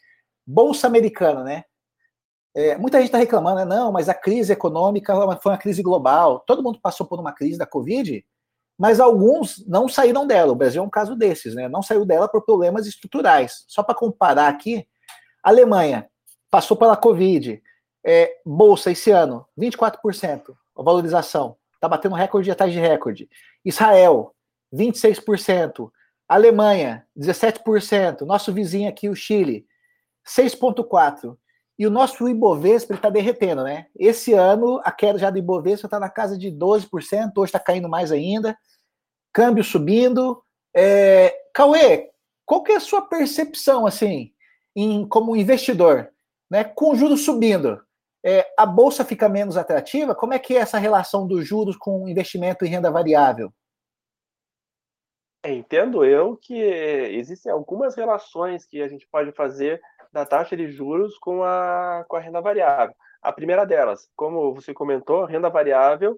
[0.45, 1.63] bolsa americana, né?
[2.55, 3.65] É, muita gente está reclamando, né?
[3.65, 6.43] Não, mas a crise econômica foi uma crise global.
[6.45, 8.23] Todo mundo passou por uma crise da Covid
[8.83, 10.51] mas alguns não saíram dela.
[10.51, 11.69] O Brasil é um caso desses, né?
[11.69, 13.63] Não saiu dela por problemas estruturais.
[13.65, 14.85] Só para comparar aqui,
[15.41, 16.09] a Alemanha
[16.51, 17.63] passou pela Covid,
[18.05, 21.55] É, bolsa esse ano, 24%, a valorização.
[21.75, 23.29] Está batendo recorde atrás de recorde.
[23.63, 24.35] Israel,
[24.73, 25.89] 26%.
[26.27, 28.25] Alemanha, 17%.
[28.25, 29.65] Nosso vizinho aqui, o Chile,
[30.27, 31.37] 6,4%.
[31.79, 33.87] E o nosso Ibovespa está derretendo, né?
[33.97, 37.87] Esse ano, a queda já do Ibovespa está na casa de 12%, hoje está caindo
[37.87, 38.57] mais ainda.
[39.33, 40.41] Câmbio subindo.
[40.73, 41.35] É...
[41.53, 42.11] Cauê,
[42.45, 44.31] qual que é a sua percepção, assim,
[44.75, 46.09] em, como investidor?
[46.49, 46.63] Né?
[46.63, 47.81] Com juros subindo,
[48.25, 50.15] é, a Bolsa fica menos atrativa?
[50.15, 53.51] Como é que é essa relação dos juros com investimento em renda variável?
[55.45, 60.71] É, entendo eu que existem algumas relações que a gente pode fazer da taxa de
[60.71, 62.95] juros com a, com a renda variável.
[63.21, 66.17] A primeira delas, como você comentou, renda variável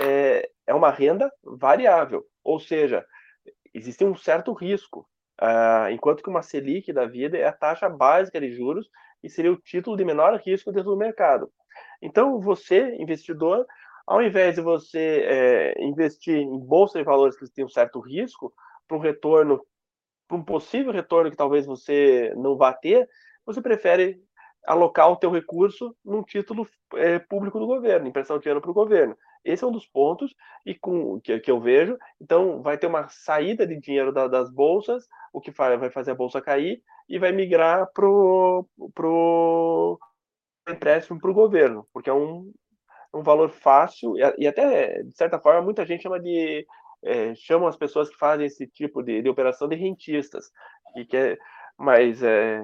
[0.00, 3.04] é, é uma renda variável, ou seja,
[3.72, 5.08] existe um certo risco,
[5.40, 8.88] uh, enquanto que uma Selic da vida é a taxa básica de juros
[9.22, 11.50] e seria o título de menor risco dentro do mercado.
[12.00, 13.66] Então, você, investidor,
[14.06, 18.52] ao invés de você é, investir em bolsa de valores que têm um certo risco,
[18.86, 19.64] para um retorno,
[20.28, 23.08] para um possível retorno que talvez você não vá ter,
[23.46, 24.20] você prefere
[24.66, 28.74] alocar o teu recurso num título é, público do governo, emprestar o dinheiro para o
[28.74, 29.16] governo.
[29.44, 31.98] Esse é um dos pontos e com que, que eu vejo.
[32.20, 36.14] Então, vai ter uma saída de dinheiro da, das bolsas, o que vai fazer a
[36.14, 39.98] bolsa cair e vai migrar para o
[40.68, 42.50] empréstimo para o governo, porque é um,
[43.12, 46.66] um valor fácil e, e, até, de certa forma, muita gente chama de
[47.02, 50.50] é, chamam as pessoas que fazem esse tipo de, de operação de rentistas,
[50.94, 51.38] que quer,
[51.76, 52.60] mas é,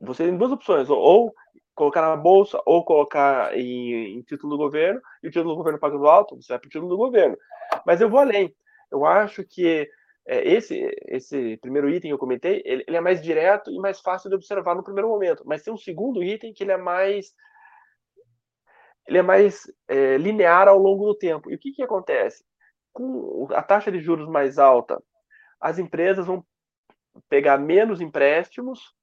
[0.00, 1.32] você tem duas opções, ou
[1.74, 5.78] colocar na bolsa ou colocar em, em, título do governo, e o título do governo
[5.78, 7.36] pagando alto, você vai para o título do governo.
[7.86, 8.54] Mas eu vou além.
[8.90, 9.88] Eu acho que
[10.26, 14.00] é, esse, esse primeiro item que eu comentei, ele, ele, é mais direto e mais
[14.00, 15.42] fácil de observar no primeiro momento.
[15.46, 17.34] Mas tem um segundo item que ele é mais
[19.06, 21.50] ele é mais é, linear ao longo do tempo.
[21.50, 22.44] E o que, que acontece?
[22.92, 25.02] Com a taxa de juros mais alta,
[25.60, 26.44] as empresas vão
[27.28, 28.94] pegar menos empréstimos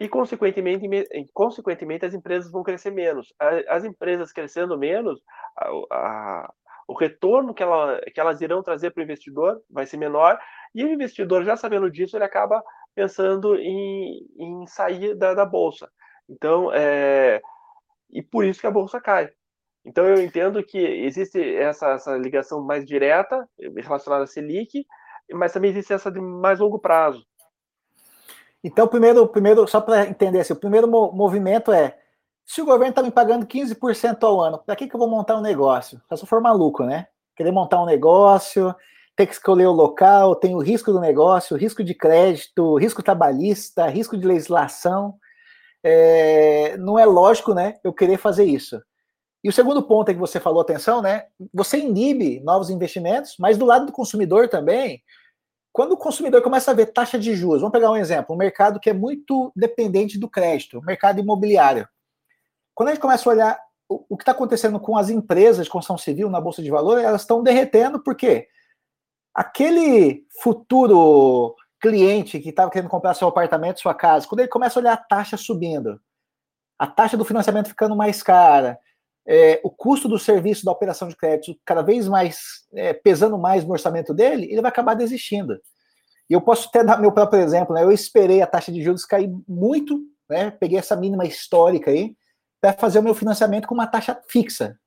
[0.00, 0.88] e, consequentemente,
[1.32, 3.32] consequentemente as empresas vão crescer menos.
[3.68, 5.20] As empresas crescendo menos,
[5.56, 6.52] a, a,
[6.86, 10.38] o retorno que, ela, que elas irão trazer para o investidor vai ser menor,
[10.74, 12.62] e o investidor, já sabendo disso, ele acaba
[12.94, 15.88] pensando em, em sair da, da bolsa.
[16.28, 17.40] Então, é,
[18.10, 19.30] e por isso que a bolsa cai.
[19.84, 24.86] Então, eu entendo que existe essa, essa ligação mais direta relacionada à Selic,
[25.32, 27.24] mas também existe essa de mais longo prazo.
[28.62, 31.96] Então, primeiro, primeiro só para entender, assim, o primeiro movimento é:
[32.44, 35.36] se o governo está me pagando 15% ao ano, para que, que eu vou montar
[35.36, 36.00] um negócio?
[36.08, 37.06] Só eu for maluco, né?
[37.36, 38.74] Querer montar um negócio,
[39.14, 43.86] ter que escolher o local, tem o risco do negócio, risco de crédito, risco trabalhista,
[43.86, 45.14] risco de legislação.
[45.82, 47.74] É, não é lógico, né?
[47.84, 48.80] Eu querer fazer isso.
[49.42, 51.24] E o segundo ponto é que você falou, atenção, né?
[51.54, 55.02] Você inibe novos investimentos, mas do lado do consumidor também,
[55.78, 58.80] quando o consumidor começa a ver taxa de juros, vamos pegar um exemplo, um mercado
[58.80, 61.88] que é muito dependente do crédito, o mercado imobiliário.
[62.74, 65.96] Quando a gente começa a olhar o, que está acontecendo com as empresas de construção
[65.96, 68.48] civil na Bolsa de Valores, elas estão derretendo, porque
[69.32, 74.82] aquele futuro cliente que estava querendo comprar seu apartamento, sua casa, quando ele começa a
[74.82, 76.00] olhar a taxa subindo,
[76.76, 78.80] a taxa do financiamento ficando mais cara,
[79.30, 83.62] é, o custo do serviço da operação de crédito cada vez mais é, pesando mais
[83.62, 85.60] no orçamento dele, ele vai acabar desistindo.
[86.30, 87.82] E eu posso até dar meu próprio exemplo, né?
[87.82, 90.50] Eu esperei a taxa de juros cair muito, né?
[90.50, 92.16] Peguei essa mínima histórica aí
[92.58, 94.78] para fazer o meu financiamento com uma taxa fixa.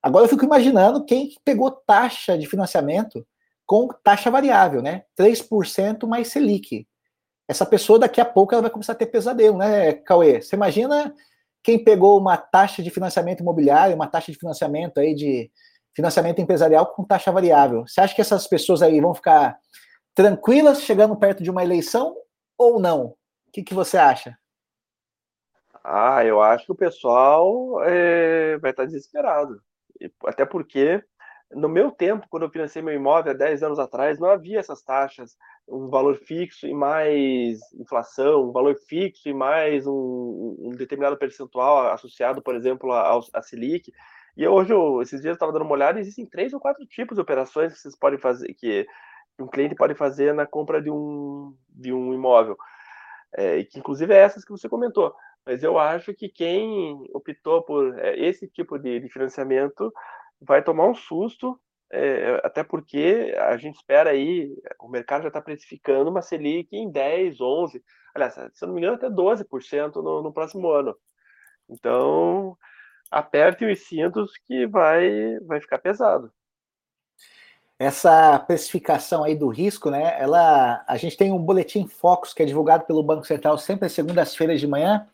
[0.00, 3.26] Agora eu fico imaginando quem pegou taxa de financiamento
[3.66, 5.02] com taxa variável, né?
[5.18, 6.86] 3% mais Selic.
[7.48, 10.40] Essa pessoa daqui a pouco ela vai começar a ter pesadelo, né, Cauê?
[10.40, 11.12] Você imagina
[11.64, 15.50] quem pegou uma taxa de financiamento imobiliário, uma taxa de financiamento aí de
[15.96, 17.86] financiamento empresarial com taxa variável.
[17.86, 19.58] Você acha que essas pessoas aí vão ficar
[20.14, 22.14] tranquilas chegando perto de uma eleição
[22.58, 23.06] ou não?
[23.48, 24.36] O que, que você acha?
[25.82, 29.60] Ah, eu acho que o pessoal é, vai estar desesperado.
[30.26, 31.02] Até porque,
[31.54, 34.82] no meu tempo, quando eu financei meu imóvel há 10 anos atrás, não havia essas
[34.82, 35.36] taxas
[35.66, 41.90] um valor fixo e mais inflação, um valor fixo e mais um, um determinado percentual
[41.92, 43.92] associado, por exemplo, à Selic.
[44.36, 47.16] E hoje, eu, esses dias, eu estava dando uma olhada, existem três ou quatro tipos
[47.16, 48.86] de operações que vocês podem fazer, que
[49.38, 52.56] um cliente pode fazer na compra de um, de um imóvel.
[53.36, 55.14] É, que inclusive é essas que você comentou.
[55.46, 59.92] Mas eu acho que quem optou por é, esse tipo de, de financiamento
[60.40, 61.58] vai tomar um susto
[61.96, 66.90] é, até porque a gente espera aí, o mercado já está precificando uma Selic em
[66.90, 70.96] 10, 11, aliás, se eu não me engano, até 12% no, no próximo ano.
[71.68, 72.58] Então,
[73.08, 76.32] aperte os cintos que vai, vai ficar pesado.
[77.78, 80.20] Essa precificação aí do risco, né?
[80.20, 83.92] Ela, a gente tem um boletim Focus que é divulgado pelo Banco Central sempre às
[83.92, 85.08] segundas-feiras de manhã,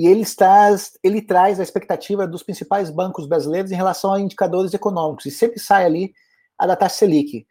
[0.00, 4.72] e ele traz, ele traz a expectativa dos principais bancos brasileiros em relação a indicadores
[4.72, 6.14] econômicos, e sempre sai ali
[6.58, 7.46] a da taxa Selic.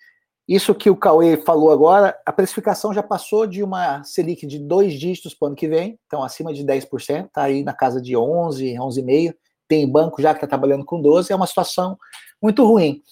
[0.47, 4.93] Isso que o Cauê falou agora, a precificação já passou de uma Selic de dois
[4.93, 8.17] dígitos para o ano que vem, então acima de 10%, está aí na casa de
[8.17, 9.35] 11, 11,5%.
[9.67, 11.95] Tem banco já que está trabalhando com 12%, é uma situação
[12.41, 13.03] muito ruim.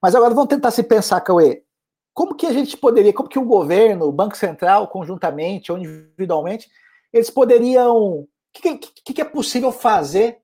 [0.00, 1.62] Mas agora vamos tentar se pensar, Cauê,
[2.14, 6.66] como que a gente poderia, como que o governo, o Banco Central, conjuntamente ou individualmente,
[7.12, 8.26] eles poderiam.
[8.60, 10.38] Que, que, que é possível fazer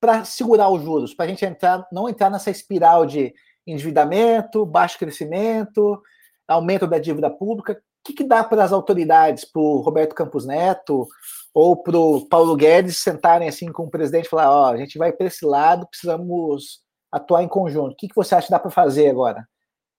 [0.00, 3.32] para segurar os juros, para a gente entrar, não entrar nessa espiral de
[3.66, 6.02] endividamento, baixo crescimento,
[6.48, 7.74] aumento da dívida pública.
[7.74, 11.06] O que, que dá para as autoridades, para o Roberto Campos Neto
[11.54, 14.98] ou para o Paulo Guedes sentarem assim com o presidente e falar: ó, a gente
[14.98, 16.80] vai para esse lado, precisamos
[17.12, 17.92] atuar em conjunto.
[17.92, 19.46] O que, que você acha que dá para fazer agora?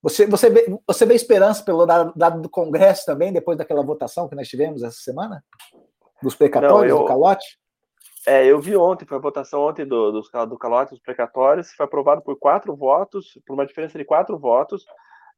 [0.02, 4.36] Você, você, vê, você vê esperança pelo dado do Congresso também, depois daquela votação que
[4.36, 5.42] nós tivemos essa semana?
[6.24, 7.60] Dos precatórios, Não, eu, do calote?
[8.26, 11.86] É, eu vi ontem, foi a votação ontem do, do, do calote dos precatórios, foi
[11.86, 14.86] aprovado por quatro votos, por uma diferença de quatro votos.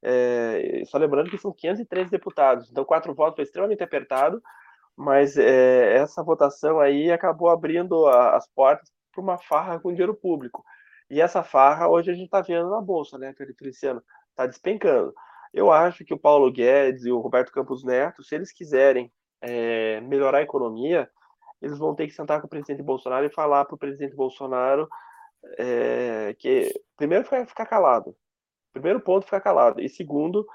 [0.04, 4.40] É, só lembrando que são 513 deputados, então quatro votos foi extremamente apertado,
[4.96, 10.14] mas é, essa votação aí acabou abrindo a, as portas para uma farra com dinheiro
[10.14, 10.64] público.
[11.10, 14.04] E essa farra hoje a gente está vendo na Bolsa, né, Feliciano?
[14.30, 15.12] Está despencando.
[15.52, 19.12] Eu acho que o Paulo Guedes e o Roberto Campos Neto, se eles quiserem
[19.46, 21.10] é, melhorar a economia,
[21.62, 24.88] eles vão ter que sentar com o presidente Bolsonaro e falar para o presidente Bolsonaro
[25.58, 28.16] é, que, primeiro, ficar calado.
[28.74, 29.80] Primeiro ponto, ficar calado.
[29.82, 30.46] E segundo,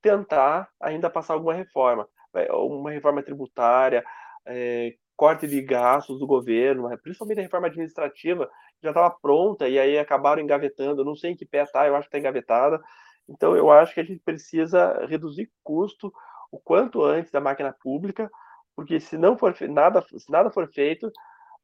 [0.00, 2.08] tentar ainda passar alguma reforma.
[2.50, 4.04] Uma reforma tributária,
[4.46, 8.48] é, corte de gastos do governo, principalmente a reforma administrativa,
[8.80, 11.04] já estava pronta e aí acabaram engavetando.
[11.04, 12.80] Não sei em que pé está, eu acho que está engavetada.
[13.28, 16.12] Então, eu acho que a gente precisa reduzir custo
[16.50, 18.30] o quanto antes da máquina pública
[18.78, 21.10] porque se não for nada, se nada for feito,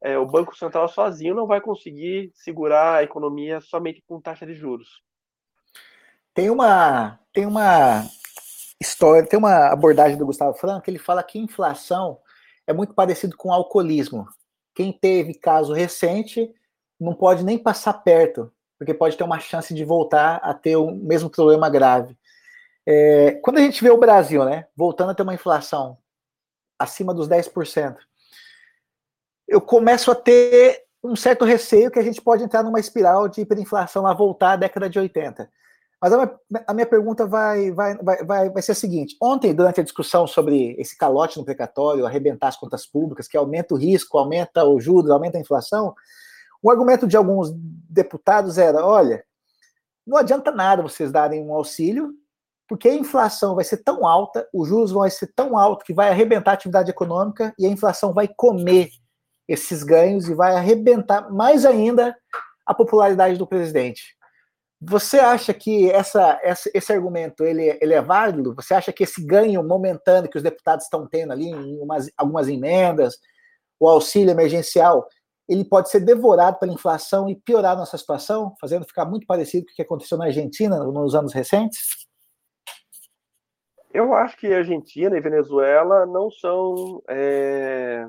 [0.03, 4.53] é, o Banco Central sozinho não vai conseguir segurar a economia somente com taxa de
[4.53, 5.01] juros.
[6.33, 8.03] Tem uma, tem uma
[8.81, 12.19] história, tem uma abordagem do Gustavo Franco que ele fala que inflação
[12.67, 14.27] é muito parecido com alcoolismo.
[14.75, 16.53] Quem teve caso recente
[16.99, 20.91] não pode nem passar perto, porque pode ter uma chance de voltar a ter o
[20.91, 22.17] mesmo problema grave.
[22.85, 25.97] É, quando a gente vê o Brasil, né, voltando a ter uma inflação
[26.77, 27.97] acima dos 10%,
[29.47, 33.41] eu começo a ter um certo receio que a gente pode entrar numa espiral de
[33.41, 35.49] hiperinflação a voltar à década de 80.
[36.01, 39.79] Mas a minha, a minha pergunta vai, vai, vai, vai ser a seguinte: ontem, durante
[39.79, 44.17] a discussão sobre esse calote no precatório, arrebentar as contas públicas, que aumenta o risco,
[44.17, 45.95] aumenta os juros, aumenta a inflação,
[46.61, 47.51] o argumento de alguns
[47.89, 49.23] deputados era: olha,
[50.05, 52.13] não adianta nada vocês darem um auxílio
[52.67, 56.09] porque a inflação vai ser tão alta, os juros vão ser tão altos que vai
[56.09, 58.89] arrebentar a atividade econômica e a inflação vai comer
[59.47, 62.15] esses ganhos e vai arrebentar mais ainda
[62.65, 64.15] a popularidade do presidente.
[64.81, 68.53] Você acha que essa, essa, esse argumento ele, ele, é válido?
[68.55, 72.47] Você acha que esse ganho momentâneo que os deputados estão tendo ali em umas, algumas
[72.47, 73.17] emendas,
[73.79, 75.07] o auxílio emergencial,
[75.47, 79.71] ele pode ser devorado pela inflação e piorar nossa situação, fazendo ficar muito parecido com
[79.71, 82.04] o que aconteceu na Argentina nos anos recentes?
[83.95, 88.05] Eu acho que Argentina e Venezuela não são é,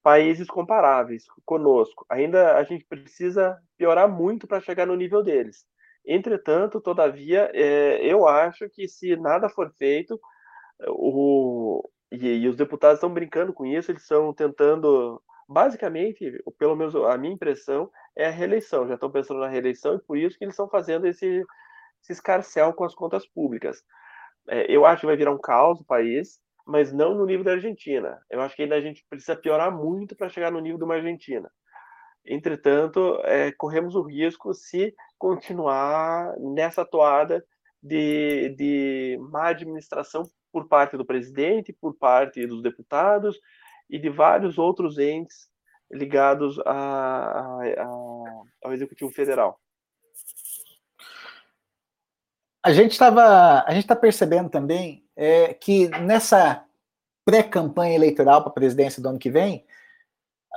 [0.00, 2.06] países comparáveis conosco.
[2.08, 5.66] Ainda a gente precisa piorar muito para chegar no nível deles.
[6.06, 10.20] Entretanto, todavia, é, eu acho que se nada for feito,
[10.86, 16.94] o, e, e os deputados estão brincando com isso, eles estão tentando, basicamente, pelo menos
[16.94, 18.86] a minha impressão, é a reeleição.
[18.86, 21.44] Já estão pensando na reeleição e por isso que eles estão fazendo esse,
[22.02, 23.82] esse escarcel com as contas públicas.
[24.48, 27.52] É, eu acho que vai virar um caos o país, mas não no nível da
[27.52, 28.20] Argentina.
[28.30, 30.94] Eu acho que ainda a gente precisa piorar muito para chegar no nível de uma
[30.94, 31.50] Argentina.
[32.24, 37.44] Entretanto, é, corremos o risco se continuar nessa toada
[37.82, 40.22] de, de má administração
[40.52, 43.40] por parte do presidente, por parte dos deputados
[43.90, 45.48] e de vários outros entes
[45.90, 47.88] ligados a, a, a,
[48.62, 49.58] ao Executivo Federal
[52.62, 56.64] a gente estava, a gente está percebendo também é, que nessa
[57.24, 59.64] pré-campanha eleitoral para a presidência do ano que vem,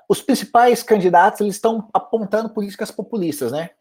[0.07, 3.71] os principais candidatos eles estão apontando políticas populistas, né?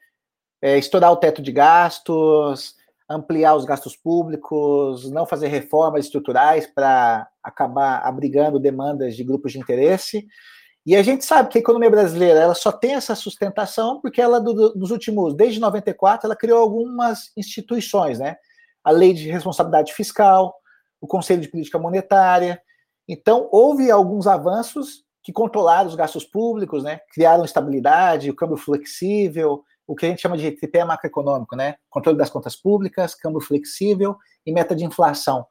[0.62, 2.76] É, estourar o teto de gastos,
[3.08, 9.58] ampliar os gastos públicos, não fazer reformas estruturais para acabar abrigando demandas de grupos de
[9.58, 10.26] interesse.
[10.87, 14.39] E a gente sabe que a economia brasileira ela só tem essa sustentação porque ela,
[14.39, 18.37] do, dos últimos, desde 94, ela criou algumas instituições, né?
[18.82, 20.55] A lei de responsabilidade fiscal,
[21.01, 22.61] o Conselho de Política Monetária.
[23.09, 27.01] Então, houve alguns avanços que controlaram os gastos públicos, né?
[27.14, 31.76] Criaram estabilidade, o câmbio flexível, o que a gente chama de tripé macroeconômico, né?
[31.91, 34.16] Controle das contas públicas, câmbio flexível
[34.47, 35.47] e meta de inflação.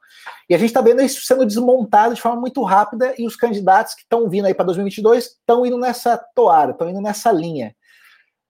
[0.48, 3.94] E a gente está vendo isso sendo desmontado de forma muito rápida e os candidatos
[3.94, 7.74] que estão vindo aí para 2022 estão indo nessa toada, estão indo nessa linha.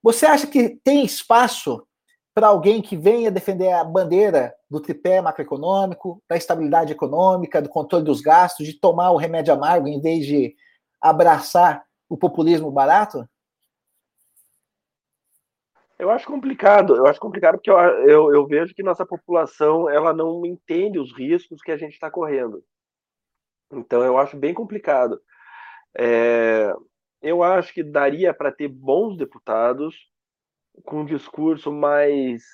[0.03, 1.87] Você acha que tem espaço
[2.35, 8.05] para alguém que venha defender a bandeira do tripé macroeconômico, da estabilidade econômica, do controle
[8.05, 10.55] dos gastos, de tomar o remédio amargo em vez de
[11.01, 13.25] abraçar o populismo barato?
[16.05, 20.13] Eu acho complicado, eu acho complicado porque eu, eu, eu, vejo que nossa população ela
[20.13, 22.63] não entende os riscos que a gente está correndo.
[23.73, 25.19] Então eu acho bem complicado.
[25.97, 26.71] É,
[27.23, 29.97] eu acho que daria para ter bons deputados
[30.85, 32.45] com um discurso mais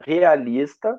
[0.00, 0.98] realista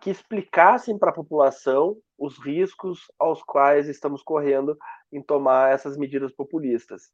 [0.00, 4.78] que explicassem para a população os riscos aos quais estamos correndo
[5.10, 7.10] em tomar essas medidas populistas.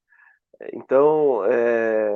[0.75, 2.13] Então, é,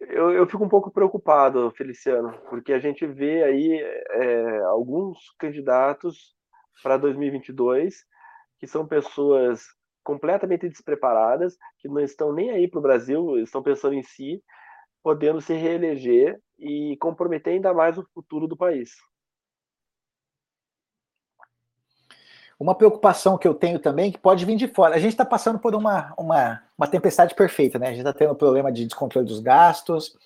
[0.00, 6.34] eu, eu fico um pouco preocupado, Feliciano, porque a gente vê aí é, alguns candidatos
[6.82, 8.04] para 2022
[8.58, 9.64] que são pessoas
[10.02, 14.42] completamente despreparadas, que não estão nem aí para o Brasil, estão pensando em si,
[15.02, 18.90] podendo se reeleger e comprometer ainda mais o futuro do país.
[22.58, 24.94] Uma preocupação que eu tenho também, que pode vir de fora.
[24.94, 27.88] A gente está passando por uma, uma, uma tempestade perfeita, né?
[27.88, 30.16] A gente está tendo problema de descontrole dos gastos,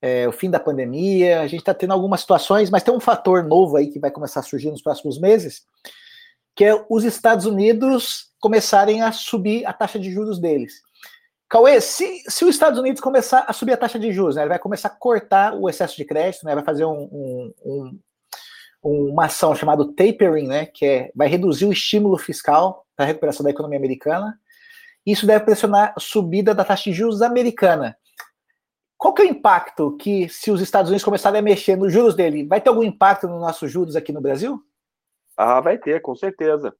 [0.00, 3.42] é, o fim da pandemia, a gente está tendo algumas situações, mas tem um fator
[3.44, 5.66] novo aí que vai começar a surgir nos próximos meses,
[6.54, 10.80] que é os Estados Unidos começarem a subir a taxa de juros deles.
[11.48, 14.50] Cauê, se, se os Estados Unidos começar a subir a taxa de juros, né, ele
[14.50, 17.98] vai começar a cortar o excesso de crédito, né, vai fazer um, um, um
[18.88, 23.44] uma ação chamada tapering, né, que é, vai reduzir o estímulo fiscal para a recuperação
[23.44, 24.38] da economia americana.
[25.04, 27.96] Isso deve pressionar a subida da taxa de juros americana.
[28.96, 32.16] Qual que é o impacto que, se os Estados Unidos começarem a mexer nos juros
[32.16, 34.60] dele, vai ter algum impacto nos nossos juros aqui no Brasil?
[35.36, 36.74] Ah, vai ter, com certeza.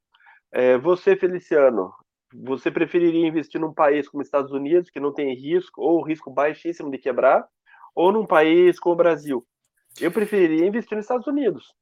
[0.51, 1.93] É, você, Feliciano,
[2.33, 6.91] você preferiria investir num país como Estados Unidos, que não tem risco, ou risco baixíssimo
[6.91, 7.47] de quebrar,
[7.95, 9.45] ou num país como o Brasil?
[9.99, 11.73] Eu preferiria investir nos Estados Unidos.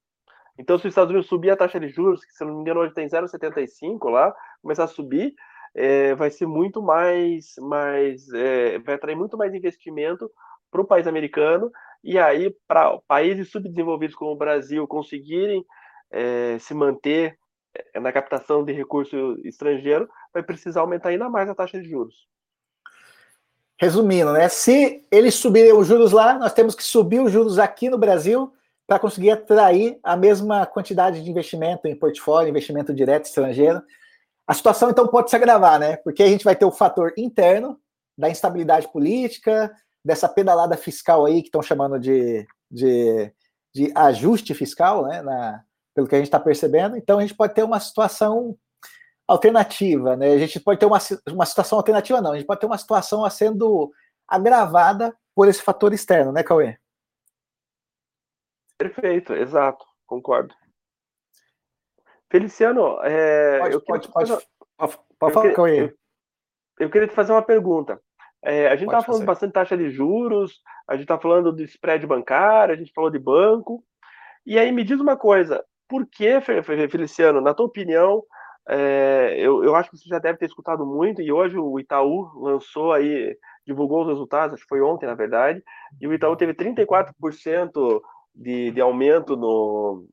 [0.57, 2.79] Então, se os Estados Unidos subir a taxa de juros, que se não me engano
[2.79, 5.35] hoje tem 0,75 lá, começar a subir,
[5.75, 10.29] é, vai ser muito mais, mais é, vai atrair muito mais investimento
[10.71, 11.71] para o país americano,
[12.03, 15.63] e aí para países subdesenvolvidos como o Brasil conseguirem
[16.11, 17.37] é, se manter
[17.93, 22.27] é, na captação de recurso estrangeiro, vai precisar aumentar ainda mais a taxa de juros.
[23.79, 24.49] Resumindo, né?
[24.49, 28.51] Se eles subirem os juros lá, nós temos que subir os juros aqui no Brasil
[28.87, 33.83] para conseguir atrair a mesma quantidade de investimento em portfólio, investimento direto estrangeiro.
[34.47, 35.97] A situação, então, pode se agravar, né?
[35.97, 37.77] Porque a gente vai ter o fator interno
[38.17, 43.29] da instabilidade política, dessa pedalada fiscal aí que estão chamando de, de,
[43.75, 45.21] de, ajuste fiscal, né?
[45.21, 45.61] Na,
[45.93, 46.95] pelo que a gente está percebendo.
[46.95, 48.57] Então, a gente pode ter uma situação
[49.27, 50.31] alternativa, né?
[50.31, 52.31] A gente pode ter uma, uma situação alternativa, não.
[52.31, 53.91] A gente pode ter uma situação sendo
[54.25, 56.77] agravada por esse fator externo, né, Cauê?
[58.77, 60.53] Perfeito, exato, concordo.
[62.29, 64.31] Feliciano, é, pode, eu pode, pode,
[64.77, 65.85] pode, pode falar com ele.
[65.85, 65.97] Eu,
[66.79, 67.99] eu, queria te fazer uma pergunta.
[68.43, 72.05] É, a gente está falando bastante taxa de juros, a gente está falando do spread
[72.05, 73.83] bancário, a gente falou de banco.
[74.45, 78.23] E aí me diz uma coisa, por que, Feliciano, na tua opinião,
[78.69, 82.29] é, eu, eu acho que você já deve ter escutado muito, e hoje o Itaú
[82.35, 85.63] lançou aí, divulgou os resultados, acho que foi ontem, na verdade,
[85.99, 88.01] e o Itaú teve 34%
[88.37, 90.07] de, de aumento no,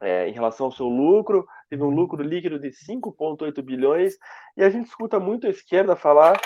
[0.00, 4.14] é, em relação ao seu lucro, teve um lucro líquido de 5,8 bilhões,
[4.56, 6.40] e a gente escuta muito a esquerda falar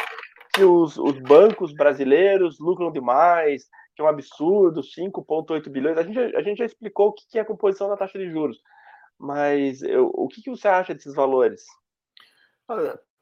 [0.55, 3.65] que os, os bancos brasileiros lucram demais,
[3.95, 5.97] que é um absurdo, 5,8 bilhões.
[5.97, 8.61] A gente, a gente já explicou o que é a composição da taxa de juros,
[9.19, 11.63] mas eu, o que, que você acha desses valores?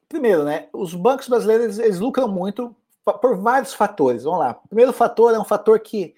[0.09, 2.75] Primeiro, né, os bancos brasileiros eles lucram muito
[3.21, 4.23] por vários fatores.
[4.23, 4.59] Vamos lá.
[4.63, 6.13] O primeiro fator é um fator que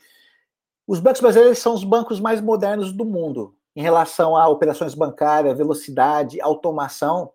[0.88, 5.57] os bancos brasileiros são os bancos mais modernos do mundo em relação a operações bancárias,
[5.57, 7.31] velocidade, automação.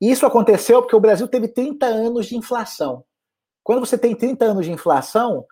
[0.00, 3.04] E isso aconteceu porque o Brasil teve 30 anos de inflação.
[3.62, 5.44] Quando você tem 30 anos de inflação,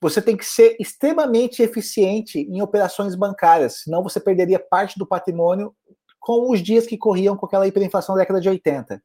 [0.00, 5.74] você tem que ser extremamente eficiente em operações bancárias, senão você perderia parte do patrimônio
[6.20, 9.02] com os dias que corriam com aquela hiperinflação da década de 80.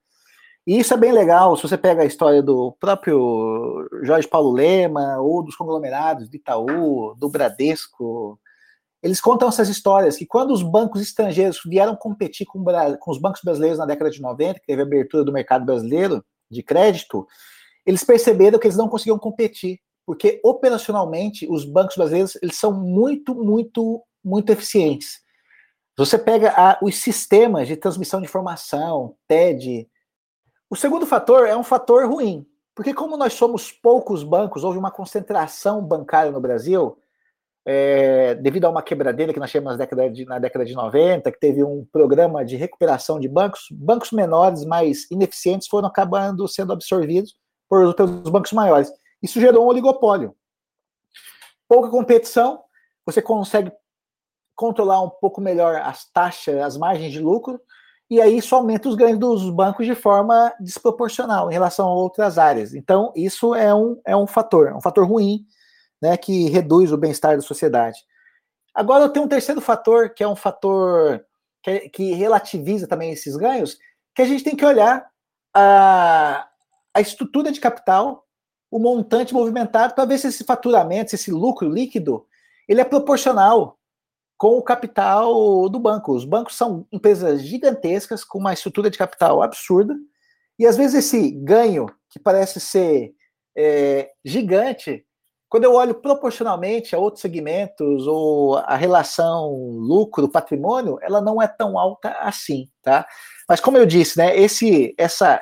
[0.66, 5.18] E isso é bem legal, se você pega a história do próprio Jorge Paulo Lema,
[5.18, 8.40] ou dos conglomerados do Itaú, do Bradesco,
[9.02, 12.64] eles contam essas histórias, que quando os bancos estrangeiros vieram competir com,
[13.00, 16.24] com os bancos brasileiros na década de 90, que teve a abertura do mercado brasileiro
[16.50, 17.26] de crédito,
[17.84, 23.34] eles perceberam que eles não conseguiam competir, porque operacionalmente os bancos brasileiros eles são muito,
[23.34, 25.22] muito, muito eficientes.
[25.98, 29.88] Você pega a, os sistemas de transmissão de informação, TED.
[30.72, 34.90] O segundo fator é um fator ruim, porque como nós somos poucos bancos, houve uma
[34.90, 36.98] concentração bancária no Brasil,
[37.66, 41.30] é, devido a uma quebradeira que nós tivemos na década, de, na década de 90,
[41.30, 46.72] que teve um programa de recuperação de bancos, bancos menores, mais ineficientes, foram acabando sendo
[46.72, 47.36] absorvidos
[47.68, 48.90] por, pelos bancos maiores.
[49.22, 50.34] Isso gerou um oligopólio.
[51.68, 52.64] Pouca competição,
[53.06, 53.74] você consegue
[54.56, 57.60] controlar um pouco melhor as taxas, as margens de lucro,
[58.12, 62.38] e aí isso aumenta os ganhos dos bancos de forma desproporcional em relação a outras
[62.38, 62.74] áreas.
[62.74, 65.46] Então, isso é um, é um fator, um fator ruim
[66.02, 67.98] né, que reduz o bem-estar da sociedade.
[68.76, 71.24] Agora, eu tenho um terceiro fator, que é um fator
[71.64, 73.78] que, que relativiza também esses ganhos,
[74.14, 75.10] que a gente tem que olhar
[75.54, 76.50] a,
[76.94, 78.28] a estrutura de capital,
[78.70, 82.28] o montante movimentado, para ver se esse faturamento, se esse lucro líquido,
[82.68, 83.80] ele é proporcional
[84.42, 86.16] com o capital do banco.
[86.16, 89.96] Os bancos são empresas gigantescas, com uma estrutura de capital absurda,
[90.58, 93.14] e às vezes esse ganho, que parece ser
[93.56, 95.06] é, gigante,
[95.48, 101.78] quando eu olho proporcionalmente a outros segmentos ou a relação lucro-patrimônio, ela não é tão
[101.78, 103.06] alta assim, tá?
[103.48, 105.40] Mas como eu disse, né, esse, essa,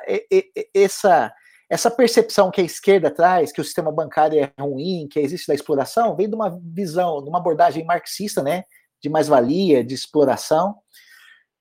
[0.76, 1.34] essa,
[1.70, 5.56] essa percepção que a esquerda traz, que o sistema bancário é ruim, que existe da
[5.56, 8.66] exploração, vem de uma visão, de uma abordagem marxista, né,
[9.02, 10.76] de mais-valia, de exploração.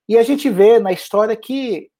[0.08, 1.90] E a gente vê na história que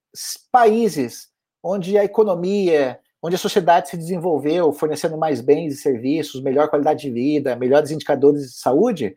[0.51, 1.29] países
[1.63, 7.01] onde a economia, onde a sociedade se desenvolveu, fornecendo mais bens e serviços, melhor qualidade
[7.01, 9.15] de vida, melhores indicadores de saúde,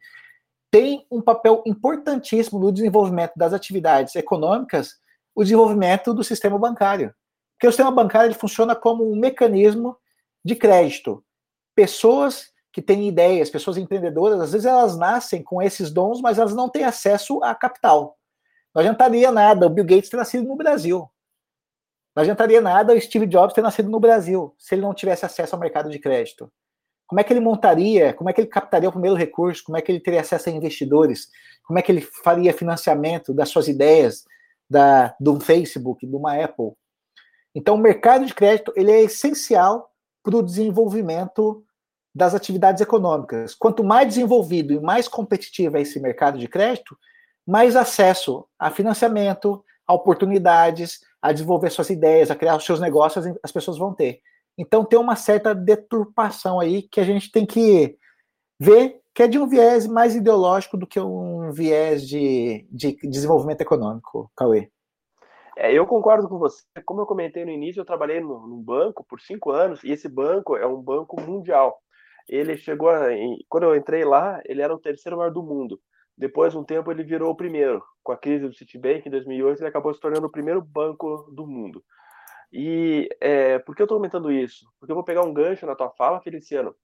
[0.70, 4.94] tem um papel importantíssimo no desenvolvimento das atividades econômicas,
[5.34, 7.14] o desenvolvimento do sistema bancário.
[7.54, 9.96] Porque o sistema bancário ele funciona como um mecanismo
[10.44, 11.22] de crédito.
[11.74, 16.54] Pessoas que têm ideias, pessoas empreendedoras, às vezes elas nascem com esses dons, mas elas
[16.54, 18.16] não têm acesso a capital.
[18.74, 21.08] Não adiantaria nada o Bill Gates ter nascido no Brasil.
[22.16, 25.54] Não adiantaria nada o Steve Jobs ter nascido no Brasil, se ele não tivesse acesso
[25.54, 26.50] ao mercado de crédito.
[27.06, 29.82] Como é que ele montaria, como é que ele captaria o primeiro recurso, como é
[29.82, 31.28] que ele teria acesso a investidores,
[31.62, 34.24] como é que ele faria financiamento das suas ideias,
[34.68, 36.72] da, do Facebook, de uma Apple.
[37.54, 39.90] Então, o mercado de crédito ele é essencial
[40.22, 41.62] para o desenvolvimento
[42.14, 43.54] das atividades econômicas.
[43.54, 46.96] Quanto mais desenvolvido e mais competitivo é esse mercado de crédito,
[47.46, 53.24] mais acesso a financiamento, a oportunidades, a desenvolver suas ideias, a criar os seus negócios,
[53.42, 54.20] as pessoas vão ter.
[54.56, 57.96] Então tem uma certa deturpação aí que a gente tem que
[58.60, 63.60] ver que é de um viés mais ideológico do que um viés de, de desenvolvimento
[63.60, 64.70] econômico, Cauê.
[65.56, 66.62] É, eu concordo com você.
[66.86, 70.56] Como eu comentei no início, eu trabalhei num banco por cinco anos e esse banco
[70.56, 71.82] é um banco mundial.
[72.28, 73.08] Ele chegou, a,
[73.48, 75.80] quando eu entrei lá, ele era o terceiro maior do mundo.
[76.16, 77.82] Depois de um tempo, ele virou o primeiro.
[78.02, 81.46] Com a crise do Citibank em 2008, ele acabou se tornando o primeiro banco do
[81.46, 81.82] mundo.
[82.52, 84.66] E é, por que eu estou comentando isso?
[84.78, 86.74] Porque eu vou pegar um gancho na tua fala, Feliciano.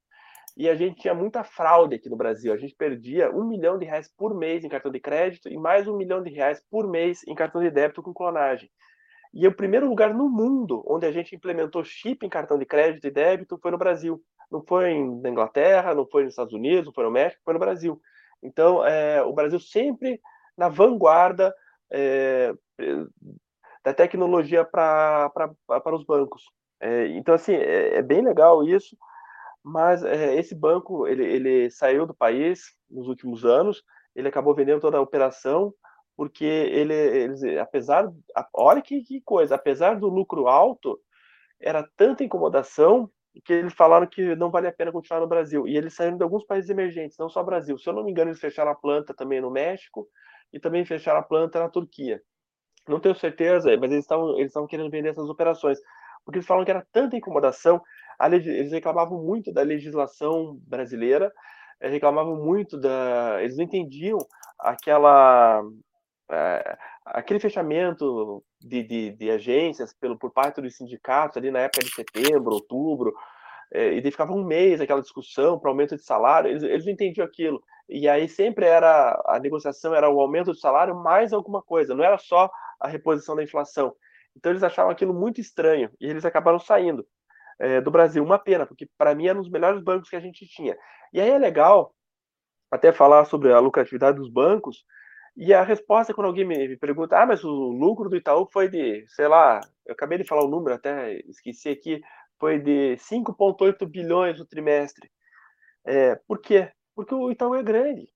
[0.56, 2.52] E a gente tinha muita fraude aqui no Brasil.
[2.52, 5.86] A gente perdia um milhão de reais por mês em cartão de crédito e mais
[5.86, 8.68] um milhão de reais por mês em cartão de débito com clonagem.
[9.32, 13.06] E o primeiro lugar no mundo onde a gente implementou chip em cartão de crédito
[13.06, 14.20] e débito foi no Brasil.
[14.50, 17.60] Não foi na Inglaterra, não foi nos Estados Unidos, não foi no México, foi no
[17.60, 18.00] Brasil.
[18.42, 20.20] Então, é, o Brasil sempre
[20.56, 21.54] na vanguarda
[21.90, 22.54] é,
[23.84, 25.30] da tecnologia para
[25.92, 26.42] os bancos.
[26.80, 28.96] É, então, assim, é, é, bem legal isso,
[29.62, 33.82] mas é, esse banco, ele, ele saiu do país nos últimos anos,
[34.14, 35.74] ele acabou vendendo toda a operação,
[36.16, 38.10] porque ele, ele apesar,
[38.52, 41.00] olha que, que coisa, apesar do lucro alto,
[41.60, 43.10] era tanta incomodação
[43.44, 45.66] que eles falaram que não vale a pena continuar no Brasil.
[45.66, 47.78] E eles saíram de alguns países emergentes, não só Brasil.
[47.78, 50.08] Se eu não me engano, eles fecharam a planta também no México
[50.52, 52.20] e também fecharam a planta na Turquia.
[52.88, 55.78] Não tenho certeza, mas eles estavam eles querendo vender essas operações,
[56.24, 57.80] porque eles falaram que era tanta incomodação,
[58.22, 61.32] eles reclamavam muito da legislação brasileira,
[61.80, 64.18] eh, reclamavam muito da, eles não entendiam
[64.58, 65.62] aquela
[67.04, 71.94] aquele fechamento de, de, de, agências pelo, por parte dos sindicatos ali na época de
[71.94, 73.14] setembro, outubro,
[73.72, 76.92] é, e daí ficava um mês aquela discussão para aumento de salário, eles, eles não
[76.92, 77.62] entendiam aquilo.
[77.88, 82.04] E aí sempre era, a negociação era o aumento do salário mais alguma coisa, não
[82.04, 82.50] era só
[82.80, 83.94] a reposição da inflação.
[84.36, 87.06] Então eles achavam aquilo muito estranho e eles acabaram saindo
[87.58, 88.22] é, do Brasil.
[88.22, 90.76] Uma pena, porque para mim era um dos melhores bancos que a gente tinha.
[91.12, 91.94] E aí é legal
[92.70, 94.84] até falar sobre a lucratividade dos bancos.
[95.40, 99.04] E a resposta, quando alguém me pergunta, ah, mas o lucro do Itaú foi de,
[99.06, 102.00] sei lá, eu acabei de falar o número, até esqueci aqui,
[102.40, 105.08] foi de 5,8 bilhões no trimestre.
[105.86, 106.72] É, por quê?
[106.92, 108.08] Porque o Itaú é grande.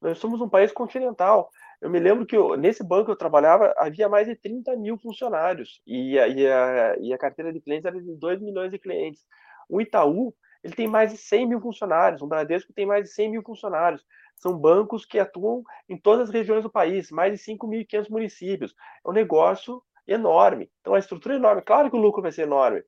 [0.00, 1.50] Nós somos um país continental.
[1.78, 4.96] Eu me lembro que eu, nesse banco que eu trabalhava havia mais de 30 mil
[4.96, 8.78] funcionários e a, e a, e a carteira de clientes era de 2 milhões de
[8.78, 9.22] clientes.
[9.68, 13.32] O Itaú ele tem mais de 100 mil funcionários, o Bradesco tem mais de 100
[13.32, 14.02] mil funcionários.
[14.42, 18.74] São bancos que atuam em todas as regiões do país, mais de 5.500 municípios.
[19.06, 20.68] É um negócio enorme.
[20.80, 21.62] Então, a estrutura é enorme.
[21.62, 22.82] Claro que o lucro vai ser enorme.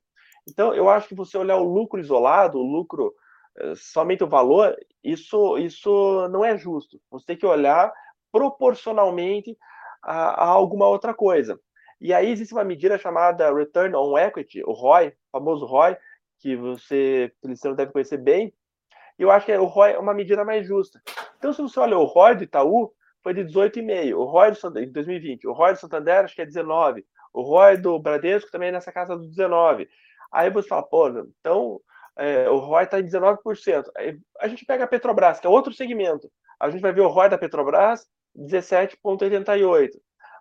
[0.45, 3.13] Então, eu acho que você olhar o lucro isolado, o lucro,
[3.57, 6.99] eh, somente o valor, isso, isso não é justo.
[7.09, 7.89] Você tem que olhar
[8.33, 9.57] proporcionalmente
[10.03, 11.57] a, a alguma outra coisa.
[12.01, 15.95] E aí existe uma medida chamada Return on Equity, o ROI, famoso ROI,
[16.37, 18.53] que você, Feliciano, deve conhecer bem.
[19.17, 21.01] Eu acho que o ROI é uma medida mais justa.
[21.37, 22.91] Então, se você olha o ROI do Itaú,
[23.23, 24.13] foi de 18,5.
[24.15, 25.47] O ROI do em 2020.
[25.47, 27.05] O ROI do Santander, acho que é 19.
[27.33, 29.89] O ROI do Bradesco também é nessa casa do 19.
[30.31, 31.07] Aí você fala, pô,
[31.39, 31.79] então
[32.17, 33.85] é, o ROI está em 19%.
[33.97, 36.29] Aí a gente pega a Petrobras, que é outro segmento.
[36.59, 38.07] A gente vai ver o ROI da Petrobras,
[38.37, 39.89] 17,88.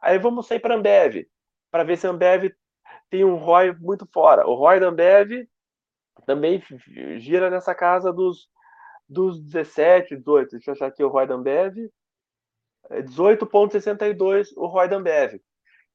[0.02, 1.26] Aí vamos sair para a Ambev,
[1.70, 2.52] para ver se a Ambev
[3.08, 4.46] tem um ROI muito fora.
[4.46, 5.48] O ROI da Ambev
[6.26, 6.62] também
[7.18, 8.48] gira nessa casa dos,
[9.14, 10.50] dos 17, 18.
[10.50, 11.90] Deixa eu achar aqui o ROI da Ambev.
[12.90, 15.40] 18,62 o ROI da Ambev.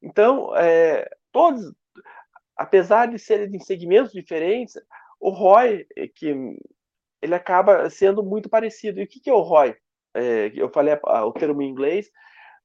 [0.01, 1.71] Então, é, todos,
[2.55, 4.73] apesar de serem em segmentos diferentes,
[5.19, 6.33] o ROI, é que
[7.21, 8.99] ele acaba sendo muito parecido.
[8.99, 9.75] E o que, que é o ROI?
[10.13, 12.11] é, eu falei o termo em inglês,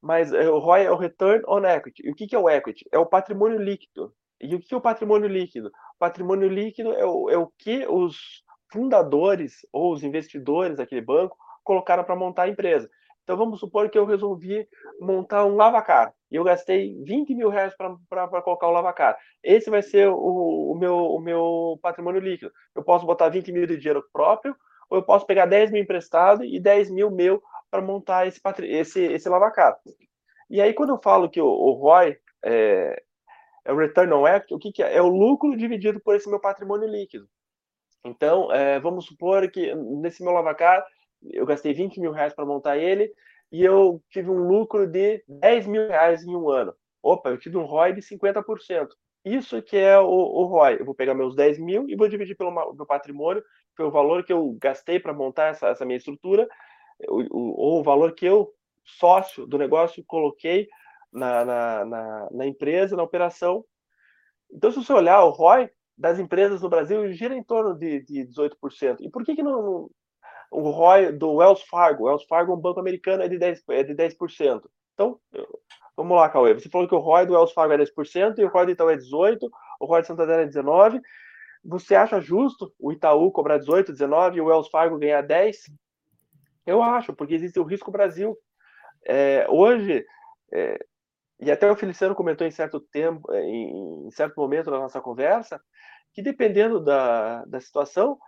[0.01, 2.07] mas é, o ROI é o Return on Equity.
[2.07, 2.87] E o que, que é o equity?
[2.93, 4.15] É o patrimônio líquido.
[4.41, 5.69] E o que é o patrimônio líquido?
[5.69, 8.44] O patrimônio líquido é o, é o que os
[8.75, 12.91] fundadores ou os investidores daquele banco colocaram para montar a empresa.
[13.23, 14.69] Então vamos supor que eu resolvi
[15.01, 19.17] montar um lavacar e eu gastei 20 mil reais para colocar o lavacar.
[19.45, 22.53] Esse vai ser o, o, meu, o meu patrimônio líquido.
[22.75, 24.57] Eu posso botar 20 mil de dinheiro próprio
[24.91, 29.01] ou eu posso pegar 10 mil emprestado e 10 mil meu para montar esse, esse,
[29.05, 29.79] esse lavacar.
[30.51, 33.03] E aí, quando eu falo que o, o ROI é,
[33.65, 34.97] é, o Return on Equity, o que, que é?
[34.97, 37.27] É o lucro dividido por esse meu patrimônio líquido.
[38.05, 40.85] Então, é, vamos supor que nesse meu lavacar,
[41.33, 43.13] eu gastei 20 mil reais para montar ele
[43.51, 46.75] e eu tive um lucro de 10 mil reais em um ano.
[47.03, 48.89] Opa, eu tive um ROI de 50%.
[49.25, 50.77] Isso que é o, o ROI.
[50.81, 53.43] Eu vou pegar meus 10 mil e vou dividir pelo meu patrimônio,
[53.77, 56.47] pelo valor que eu gastei para montar essa, essa, minha estrutura,
[57.09, 58.53] ou o valor que eu,
[58.85, 60.69] sócio do negócio, coloquei
[61.13, 63.65] na, na, na, na, empresa, na operação.
[64.53, 68.27] Então, se você olhar o ROI das empresas no Brasil, gira em torno de, de
[68.27, 68.97] 18%.
[69.01, 69.89] E por que, que não,
[70.51, 72.05] o ROI do Wells Fargo?
[72.05, 73.63] Wells Fargo é um banco americano, é de 10%.
[73.69, 74.63] É de 10%.
[74.95, 75.21] Então,
[75.97, 76.55] Vamos lá, Cauê.
[76.55, 78.91] Você falou que o ROI do Wells Fargo é 10% e o ROI do Itaú
[78.91, 79.49] é 18%,
[79.81, 81.01] o ROI do Santander é 19%.
[81.67, 85.71] Você acha justo o Itaú cobrar 18, 19 e o Wells Fargo ganhar 10?
[86.67, 88.37] Eu acho, porque existe o risco Brasil.
[89.07, 90.05] É, hoje,
[90.53, 90.85] é,
[91.41, 95.61] e até o Feliciano comentou em certo tempo, é, em, certo momento da nossa conversa,
[96.13, 98.19] que dependendo da, da situação,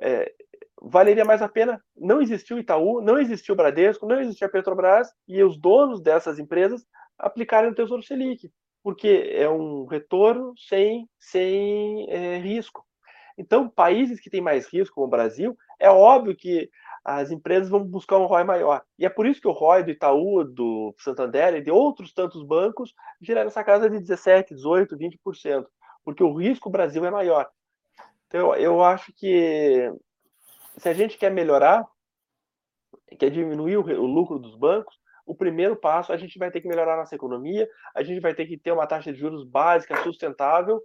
[0.00, 0.32] é,
[0.80, 4.48] valeria mais a pena não existir o Itaú, não existir o Bradesco, não existir a
[4.48, 6.84] Petrobras e os donos dessas empresas
[7.18, 8.50] aplicarem no Tesouro Selic,
[8.82, 12.84] porque é um retorno sem, sem é, risco.
[13.38, 16.68] Então, países que têm mais risco, como o Brasil, é óbvio que
[17.04, 18.82] as empresas vão buscar um ROI maior.
[18.98, 22.42] E é por isso que o ROI do Itaú, do Santander e de outros tantos
[22.44, 25.66] bancos gira nessa casa de 17, 18, 20%,
[26.04, 27.48] porque o risco Brasil é maior.
[28.28, 29.92] Então, eu acho que
[30.78, 31.86] se a gente quer melhorar,
[33.18, 34.96] quer diminuir o, lucro dos bancos,
[35.26, 38.46] o primeiro passo a gente vai ter que melhorar nossa economia, a gente vai ter
[38.46, 40.80] que ter uma taxa de juros básica sustentável.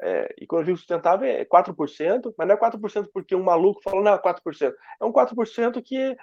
[0.00, 4.12] É, e digo sustentável é 4%, mas não é 4% porque um maluco falou, não,
[4.14, 4.72] é 4%.
[5.00, 6.16] É um 4% que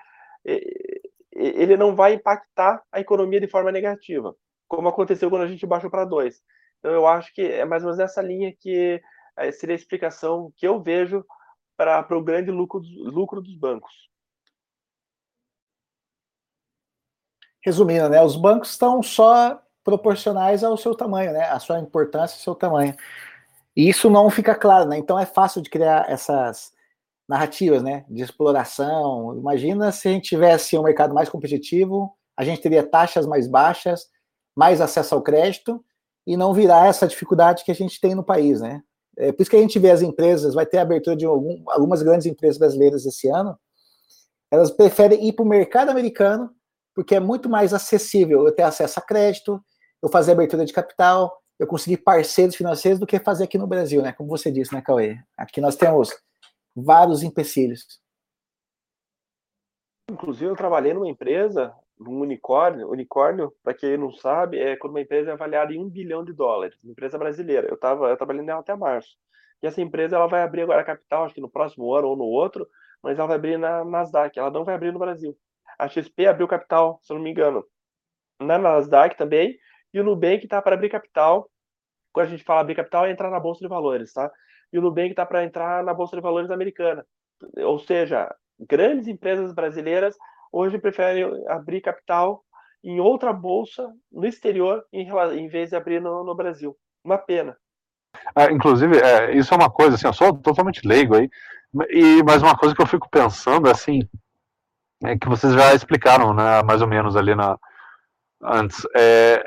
[1.33, 4.33] ele não vai impactar a economia de forma negativa,
[4.67, 6.33] como aconteceu quando a gente baixou para 2%.
[6.79, 9.01] Então eu acho que é mais ou menos nessa linha que
[9.37, 11.25] é, seria a explicação que eu vejo
[11.75, 14.05] para o grande lucro, lucro dos bancos.
[17.65, 22.41] resumindo, né, os bancos estão só proporcionais ao seu tamanho, né, a sua importância, ao
[22.41, 22.95] seu tamanho.
[23.75, 24.97] E isso não fica claro, né?
[24.97, 26.71] Então é fácil de criar essas
[27.27, 29.35] narrativas, né, de exploração.
[29.37, 34.07] Imagina se a gente tivesse um mercado mais competitivo, a gente teria taxas mais baixas,
[34.55, 35.83] mais acesso ao crédito
[36.25, 38.81] e não virar essa dificuldade que a gente tem no país, né?
[39.17, 41.63] É por isso que a gente vê as empresas, vai ter a abertura de algum,
[41.69, 43.57] algumas grandes empresas brasileiras esse ano,
[44.51, 46.51] elas preferem ir para o mercado americano,
[46.93, 49.61] porque é muito mais acessível eu ter acesso a crédito,
[50.01, 54.01] eu fazer abertura de capital, eu conseguir parceiros financeiros do que fazer aqui no Brasil,
[54.01, 54.11] né?
[54.11, 55.17] Como você disse, né, Cauê?
[55.37, 56.09] Aqui nós temos
[56.75, 58.01] vários empecilhos.
[60.11, 62.89] Inclusive, eu trabalhei numa empresa, num unicórnio.
[62.89, 66.33] Unicórnio, para quem não sabe, é quando uma empresa é avaliada em um bilhão de
[66.33, 66.77] dólares.
[66.83, 67.67] Uma empresa brasileira.
[67.67, 69.17] Eu estava eu trabalhei nela até março.
[69.63, 72.25] E essa empresa ela vai abrir agora capital, acho que no próximo ano ou no
[72.25, 72.67] outro,
[73.01, 74.37] mas ela vai abrir na Nasdaq.
[74.37, 75.35] Ela não vai abrir no Brasil.
[75.79, 77.65] A XP abriu capital, se eu não me engano,
[78.39, 79.57] na Nasdaq também.
[79.95, 81.49] E o Nubank está para abrir capital.
[82.11, 84.29] Quando a gente fala abrir capital, é entrar na Bolsa de Valores, tá?
[84.73, 87.05] E o Nubank está para entrar na Bolsa de Valores americana.
[87.59, 88.29] Ou seja,
[88.59, 90.17] grandes empresas brasileiras
[90.51, 92.43] hoje preferem abrir capital
[92.83, 96.75] em outra bolsa no exterior em, em vez de abrir no, no Brasil.
[97.01, 97.55] Uma pena.
[98.35, 101.29] Ah, inclusive, é, isso é uma coisa, assim, eu sou totalmente leigo aí,
[101.89, 104.07] e, mas uma coisa que eu fico pensando, assim,
[105.03, 107.57] é que vocês já explicaram, né, mais ou menos ali na,
[108.41, 109.43] antes, é,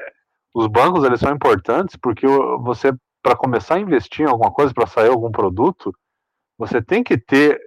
[0.59, 2.92] os bancos, eles são importantes porque você,
[3.22, 5.94] para começar a investir em alguma coisa, para sair algum produto,
[6.59, 7.61] você tem que ter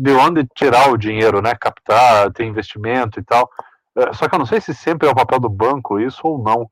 [0.00, 1.54] de onde tirar o dinheiro, né?
[1.54, 3.48] Captar, ter investimento e tal.
[3.96, 6.38] É, só que eu não sei se sempre é o papel do banco isso ou
[6.38, 6.68] não.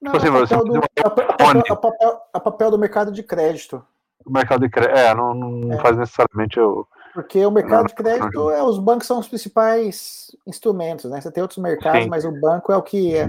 [0.00, 3.22] Não, tipo assim, é, papel do, é, papel, é, papel, é papel do mercado de
[3.22, 3.84] crédito.
[4.24, 5.80] O mercado de crédito, é, não, não é.
[5.80, 6.86] faz necessariamente o.
[7.12, 11.20] Porque o mercado não, de crédito, é, os bancos são os principais instrumentos, né?
[11.20, 12.08] Você tem outros mercados, Sim.
[12.08, 13.28] mas o banco é o que é,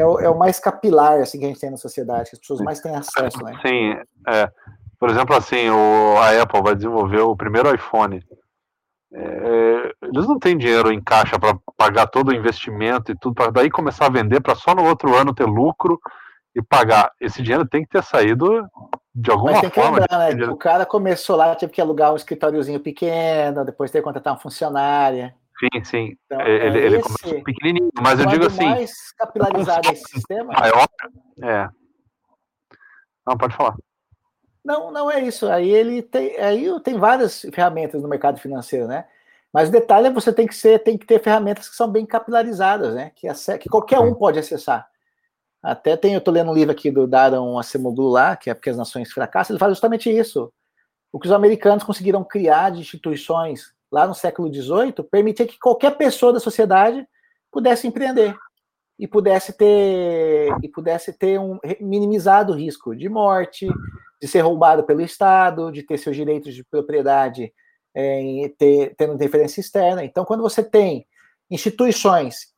[0.00, 2.40] é, o, é o mais capilar assim, que a gente tem na sociedade, que as
[2.40, 3.58] pessoas mais têm acesso, né?
[3.64, 3.96] Sim,
[4.28, 4.50] é.
[4.98, 8.22] Por exemplo, assim, o, a Apple vai desenvolver o primeiro iPhone.
[9.12, 13.50] É, eles não têm dinheiro em caixa para pagar todo o investimento e tudo, para
[13.50, 15.98] daí começar a vender para só no outro ano ter lucro
[16.54, 17.10] e pagar.
[17.20, 18.64] Esse dinheiro tem que ter saído
[19.14, 19.98] de alguma Mas tem que forma.
[19.98, 20.46] Lembrar, né?
[20.46, 24.38] O cara começou lá, teve que alugar um escritóriozinho pequeno, depois teve que contratar uma
[24.38, 25.34] funcionária.
[25.60, 26.16] Sim, sim.
[26.24, 28.64] Então, ele, é ele começou pequenininho, mas eu digo assim.
[28.64, 30.54] mais capilarizado esse sistema.
[30.54, 30.88] Maior,
[31.42, 31.68] é.
[33.26, 33.76] Não, pode falar.
[34.64, 35.46] Não, não é isso.
[35.50, 39.06] Aí ele tem, aí tem várias ferramentas no mercado financeiro, né?
[39.52, 42.06] Mas o detalhe é você tem que ser, tem que ter ferramentas que são bem
[42.06, 43.12] capilarizadas, né?
[43.14, 44.88] Que, que qualquer um pode acessar.
[45.62, 48.70] Até tem, eu estou lendo um livro aqui do Daron Acemoglu lá, que é Porque
[48.70, 50.50] as Nações Fracassam, ele fala justamente isso.
[51.12, 55.96] O que os americanos conseguiram criar de instituições lá no século XVIII permitia que qualquer
[55.96, 57.06] pessoa da sociedade
[57.50, 58.34] pudesse empreender
[58.98, 63.66] e pudesse ter e pudesse ter um minimizado o risco de morte,
[64.20, 67.52] de ser roubado pelo Estado, de ter seus direitos de propriedade
[67.94, 70.04] é, ter, tendo interferência externa.
[70.04, 71.06] Então, quando você tem
[71.50, 72.48] instituições,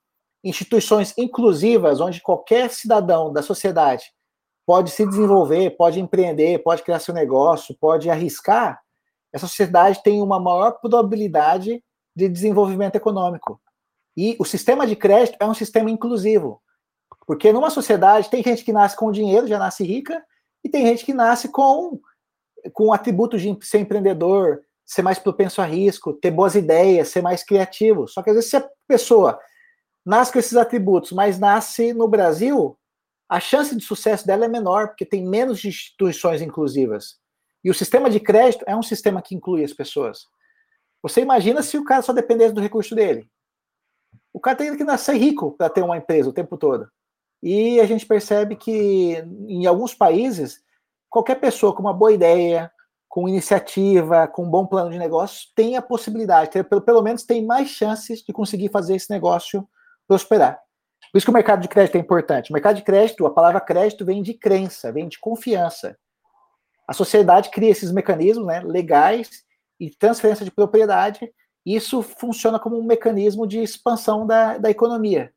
[0.45, 4.05] instituições inclusivas, onde qualquer cidadão da sociedade
[4.67, 8.81] pode se desenvolver, pode empreender, pode criar seu negócio, pode arriscar,
[9.33, 11.83] essa sociedade tem uma maior probabilidade
[12.15, 13.61] de desenvolvimento econômico.
[14.17, 16.63] E o sistema de crédito é um sistema inclusivo.
[17.27, 20.23] Porque numa sociedade tem gente que nasce com dinheiro, já nasce rica,
[20.63, 21.99] e tem gente que nasce com,
[22.73, 27.43] com atributos de ser empreendedor, ser mais propenso a risco, ter boas ideias, ser mais
[27.43, 28.07] criativo.
[28.07, 29.39] Só que às vezes se a pessoa
[30.05, 32.77] nasce com esses atributos, mas nasce no Brasil,
[33.29, 37.22] a chance de sucesso dela é menor, porque tem menos instituições inclusivas.
[37.65, 40.27] E o sistema de crédito é um sistema que inclui as pessoas.
[41.03, 43.29] Você imagina se o cara só dependesse do recurso dele.
[44.33, 46.89] O cara tem que nascer rico para ter uma empresa o tempo todo.
[47.43, 49.17] E a gente percebe que
[49.49, 50.63] em alguns países,
[51.11, 52.71] qualquer pessoa com uma boa ideia,
[53.09, 57.45] com iniciativa, com um bom plano de negócio, tem a possibilidade, pelo, pelo menos tem
[57.45, 59.69] mais chances de conseguir fazer esse negócio
[60.09, 60.59] prosperar.
[61.11, 62.51] Por isso que o mercado de crédito é importante.
[62.51, 65.99] O mercado de crédito, a palavra crédito vem de crença, vem de confiança.
[66.87, 69.31] A sociedade cria esses mecanismos né, legais
[69.79, 71.33] e transferência de propriedade.
[71.65, 75.33] Isso funciona como um mecanismo de expansão da, da economia.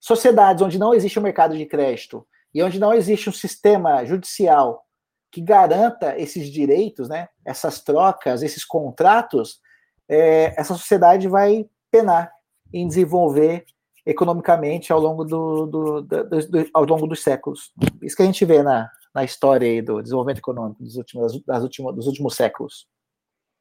[0.00, 4.84] Sociedades onde não existe um mercado de crédito e onde não existe um sistema judicial
[5.30, 9.60] que garanta esses direitos, né, essas trocas, esses contratos,
[10.08, 12.30] é, essa sociedade vai penar
[12.72, 13.64] em desenvolver
[14.04, 17.72] economicamente ao longo, do, do, do, ao longo dos séculos.
[18.02, 21.94] Isso que a gente vê na, na história do desenvolvimento econômico dos últimos, das últimos,
[21.94, 22.86] dos últimos séculos.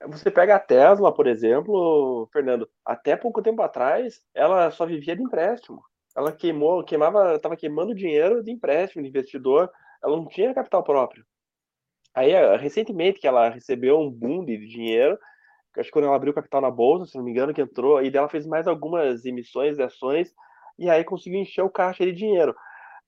[0.08, 5.22] Você pega a Tesla, por exemplo, Fernando, até pouco tempo atrás, ela só vivia de
[5.22, 5.84] empréstimo
[6.16, 9.70] ela queimou, queimava, estava queimando dinheiro de empréstimo de investidor,
[10.04, 11.26] ela não tinha capital próprio.
[12.14, 15.18] Aí, eh, recentemente, que ela recebeu um boom de dinheiro,
[15.78, 18.12] acho que quando ela abriu capital na bolsa, se não me engano, que entrou, e
[18.12, 20.34] dela fez mais algumas emissões de ações,
[20.78, 22.56] e aí conseguiu encher o caixa de dinheiro.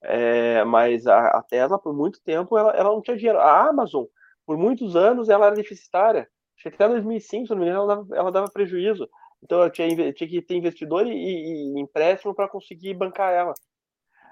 [0.04, 3.40] É, mas a, a, Tesla, por muito tempo, ela, ela não tinha dinheiro.
[3.40, 4.06] A Amazon,
[4.46, 6.30] por muitos anos, ela era deficitária.
[6.58, 9.10] Acho que até 2005, se não me engano, ela dava, ela dava prejuízo.
[9.42, 13.54] Então, eu tinha, tinha que ter investidor e, e, e empréstimo para conseguir bancar ela.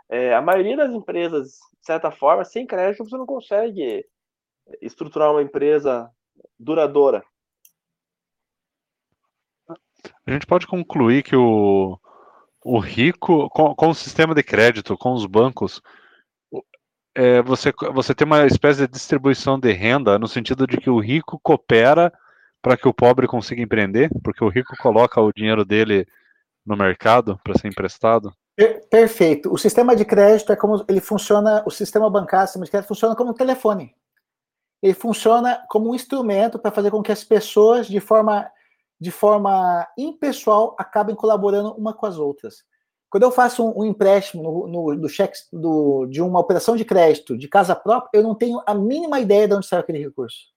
[0.09, 4.05] É, a maioria das empresas, de certa forma, sem crédito, você não consegue
[4.82, 6.09] estruturar uma empresa
[6.59, 7.24] duradoura.
[10.26, 11.97] A gente pode concluir que o,
[12.64, 15.82] o rico, com, com o sistema de crédito, com os bancos,
[17.16, 20.99] é, você, você tem uma espécie de distribuição de renda no sentido de que o
[20.99, 22.12] rico coopera
[22.62, 26.05] para que o pobre consiga empreender, porque o rico coloca o dinheiro dele
[26.66, 28.32] no mercado para ser emprestado.
[28.89, 29.51] Perfeito.
[29.51, 32.88] O sistema de crédito é como ele funciona, o sistema bancário, o sistema de crédito
[32.88, 33.95] funciona como um telefone.
[34.82, 38.49] Ele funciona como um instrumento para fazer com que as pessoas, de forma
[39.02, 42.64] de forma impessoal, acabem colaborando uma com as outras.
[43.10, 46.86] Quando eu faço um, um empréstimo no, no, do cheque do, de uma operação de
[46.86, 50.52] crédito de casa própria, eu não tenho a mínima ideia de onde saiu aquele recurso.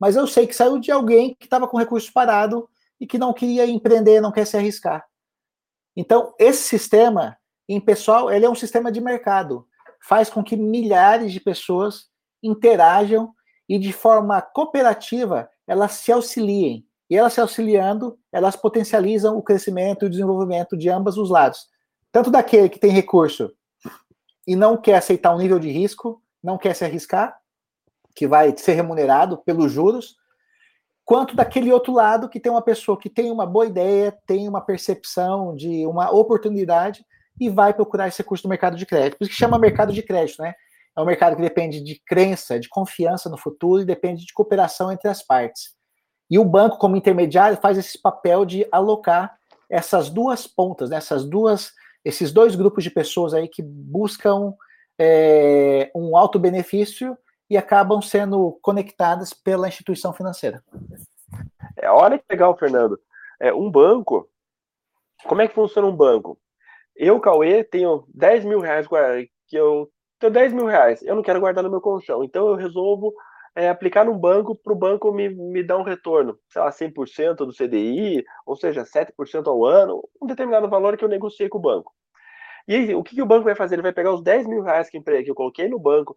[0.00, 2.66] Mas eu sei que saiu de alguém que estava com recurso parado
[2.98, 5.06] e que não queria empreender, não quer se arriscar.
[5.94, 7.36] Então, esse sistema,
[7.68, 9.66] em pessoal, ele é um sistema de mercado.
[10.02, 12.06] Faz com que milhares de pessoas
[12.42, 13.34] interajam
[13.68, 16.85] e, de forma cooperativa, elas se auxiliem.
[17.08, 21.66] E elas se auxiliando, elas potencializam o crescimento e o desenvolvimento de ambos os lados.
[22.10, 23.52] Tanto daquele que tem recurso
[24.46, 27.36] e não quer aceitar um nível de risco, não quer se arriscar,
[28.14, 30.16] que vai ser remunerado pelos juros,
[31.04, 34.60] quanto daquele outro lado que tem uma pessoa que tem uma boa ideia, tem uma
[34.60, 37.04] percepção de uma oportunidade
[37.38, 39.18] e vai procurar esse recurso no mercado de crédito.
[39.18, 40.54] Por isso que chama mercado de crédito, né?
[40.96, 44.90] É um mercado que depende de crença, de confiança no futuro e depende de cooperação
[44.90, 45.75] entre as partes.
[46.30, 51.24] E o banco, como intermediário, faz esse papel de alocar essas duas pontas, né, essas
[51.24, 51.72] duas,
[52.04, 54.54] esses dois grupos de pessoas aí que buscam
[54.98, 57.16] é, um alto benefício
[57.48, 60.62] e acabam sendo conectadas pela instituição financeira.
[61.76, 62.98] É, olha que legal, Fernando.
[63.40, 64.28] É, um banco,
[65.24, 66.38] como é que funciona um banco?
[66.94, 68.86] Eu, Cauê, tenho 10 mil reais
[69.46, 72.54] que eu tenho 10 mil reais, eu não quero guardar no meu colchão, então eu
[72.54, 73.12] resolvo
[73.56, 77.36] é, aplicar no banco para o banco me, me dar um retorno, sei lá, 100%
[77.36, 81.60] do CDI, ou seja, 7% ao ano, um determinado valor que eu negociei com o
[81.60, 81.92] banco.
[82.68, 83.76] E aí, o que, que o banco vai fazer?
[83.76, 86.14] Ele vai pegar os 10 mil reais que, eu coloquei no banco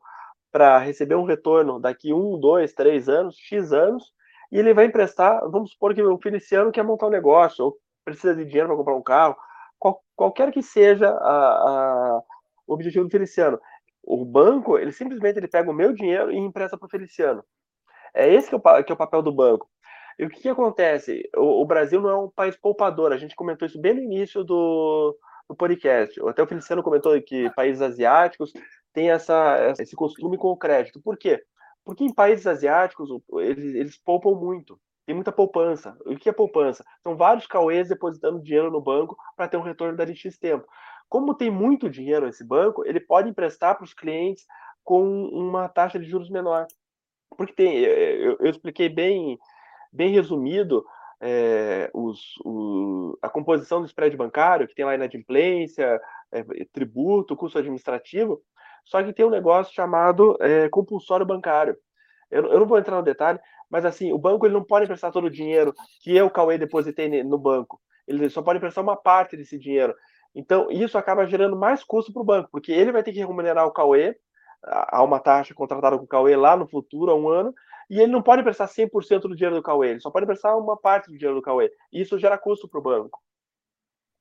[0.51, 4.11] para receber um retorno daqui um, dois, três anos, X anos,
[4.51, 8.35] e ele vai emprestar, vamos supor que o Feliciano quer montar um negócio, ou precisa
[8.35, 9.37] de dinheiro para comprar um carro,
[9.77, 12.21] qual, qualquer que seja a, a,
[12.67, 13.59] o objetivo do Feliciano.
[14.03, 17.43] O banco, ele simplesmente ele pega o meu dinheiro e empresta para o Feliciano.
[18.13, 19.69] É esse que é, o, que é o papel do banco.
[20.17, 21.29] E o que, que acontece?
[21.35, 23.13] O, o, Brasil não é um país poupador.
[23.13, 26.19] A gente comentou isso bem no início do, do podcast.
[26.27, 28.51] Até o Feliciano comentou que países asiáticos
[28.93, 31.01] têm essa, esse costume com o crédito.
[31.01, 31.41] Por quê?
[31.85, 34.79] Porque em países asiáticos eles, eles poupam muito.
[35.05, 35.97] Tem muita poupança.
[36.05, 36.85] O que é poupança?
[37.01, 40.67] São vários cauês depositando dinheiro no banco para ter um retorno dali X tempo.
[41.09, 44.45] Como tem muito dinheiro nesse banco, ele pode emprestar para os clientes
[44.83, 46.67] com uma taxa de juros menor.
[47.35, 49.37] Porque tem, eu, eu expliquei bem,
[49.91, 50.85] bem resumido
[51.21, 55.99] é, os, o, a composição do spread bancário, que tem lá inadimplência,
[56.31, 58.41] é, tributo, custo administrativo,
[58.85, 61.77] só que tem um negócio chamado é, compulsório bancário.
[62.31, 63.39] Eu, eu, não vou entrar no detalhe,
[63.69, 67.23] mas assim, o banco ele não pode emprestar todo o dinheiro que eu, Cauê, depositei
[67.23, 67.79] no banco.
[68.07, 69.93] Ele só pode emprestar uma parte desse dinheiro.
[70.35, 73.65] Então, isso acaba gerando mais custo para o banco, porque ele vai ter que remunerar
[73.65, 74.15] o Cauê
[74.63, 77.53] a uma taxa contratada com o Cauê lá no futuro, há um ano,
[77.89, 80.77] e ele não pode prestar 100% do dinheiro do Cauê, ele só pode prestar uma
[80.77, 81.71] parte do dinheiro do Cauê.
[81.91, 83.19] E isso gera custo para o banco.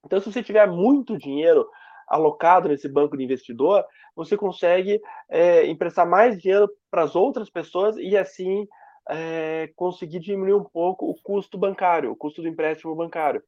[0.05, 1.69] Então, se você tiver muito dinheiro
[2.07, 3.85] alocado nesse banco de investidor,
[4.17, 8.67] você consegue é, emprestar mais dinheiro para as outras pessoas e assim
[9.09, 13.43] é, conseguir diminuir um pouco o custo bancário, o custo do empréstimo bancário.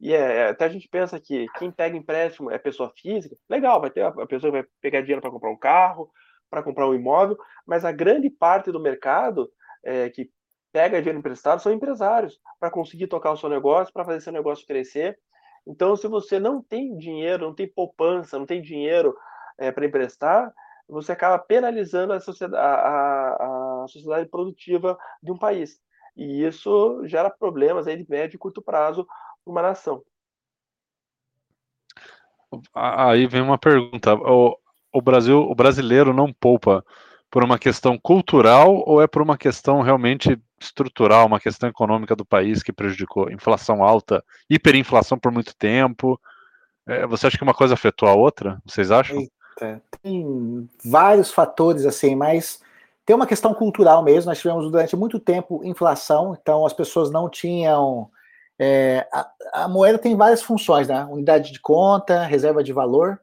[0.00, 3.80] E é, é, até a gente pensa que quem pega empréstimo é pessoa física, legal,
[3.80, 6.10] vai ter a pessoa vai pegar dinheiro para comprar um carro,
[6.48, 7.36] para comprar um imóvel,
[7.66, 9.50] mas a grande parte do mercado
[9.84, 10.30] é, que
[10.72, 14.66] pega dinheiro emprestado são empresários para conseguir tocar o seu negócio, para fazer seu negócio
[14.66, 15.18] crescer.
[15.66, 19.14] Então, se você não tem dinheiro, não tem poupança, não tem dinheiro
[19.58, 20.52] é, para emprestar,
[20.88, 25.78] você acaba penalizando a sociedade, a, a sociedade produtiva de um país.
[26.16, 29.06] E isso gera problemas aí de médio e curto prazo
[29.50, 30.02] uma nação.
[32.74, 34.56] Aí vem uma pergunta: o,
[34.92, 36.84] o Brasil, o brasileiro não poupa
[37.30, 42.24] por uma questão cultural ou é por uma questão realmente estrutural, uma questão econômica do
[42.24, 43.30] país que prejudicou?
[43.30, 46.20] Inflação alta, hiperinflação por muito tempo.
[46.86, 48.60] É, você acha que uma coisa afetou a outra?
[48.64, 49.26] Vocês acham?
[50.02, 52.62] Tem vários fatores assim, mas
[53.04, 54.30] tem uma questão cultural mesmo.
[54.30, 58.10] Nós tivemos durante muito tempo inflação, então as pessoas não tinham.
[58.58, 61.04] É, a, a, moeda tem várias funções, né?
[61.04, 63.20] Unidade de conta, reserva de valor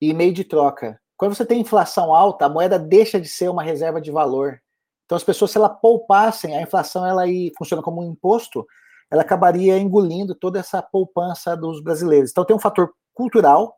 [0.00, 1.00] e meio de troca.
[1.16, 4.60] Quando você tem inflação alta, a moeda deixa de ser uma reserva de valor.
[5.04, 8.66] Então as pessoas, se ela poupassem, a inflação ela aí funciona como um imposto,
[9.10, 12.30] ela acabaria engolindo toda essa poupança dos brasileiros.
[12.30, 13.76] Então tem um fator cultural,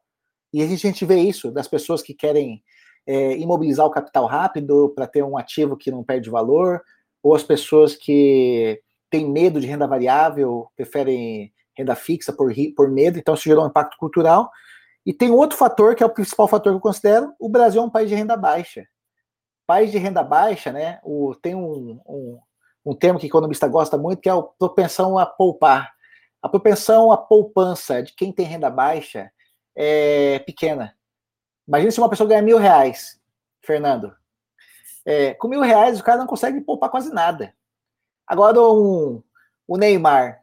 [0.52, 2.62] e a gente vê isso das pessoas que querem
[3.06, 6.80] é, imobilizar o capital rápido para ter um ativo que não perde valor,
[7.22, 8.80] ou as pessoas que
[9.10, 13.68] têm medo de renda variável, preferem renda fixa por, por medo, então isso gerou um
[13.68, 14.50] impacto cultural.
[15.04, 17.84] E tem outro fator, que é o principal fator que eu considero, o Brasil é
[17.84, 18.86] um país de renda baixa.
[19.66, 22.38] País de renda baixa, né, o, tem um, um,
[22.84, 25.92] um termo que economista gosta muito, que é a propensão a poupar.
[26.42, 29.30] A propensão à poupança de quem tem renda baixa
[29.76, 30.94] é pequena.
[31.66, 33.18] Imagina se uma pessoa ganha mil reais,
[33.62, 34.14] Fernando.
[35.06, 37.54] É, com mil reais, o cara não consegue poupar quase nada.
[38.26, 39.22] Agora, um,
[39.66, 40.42] o Neymar.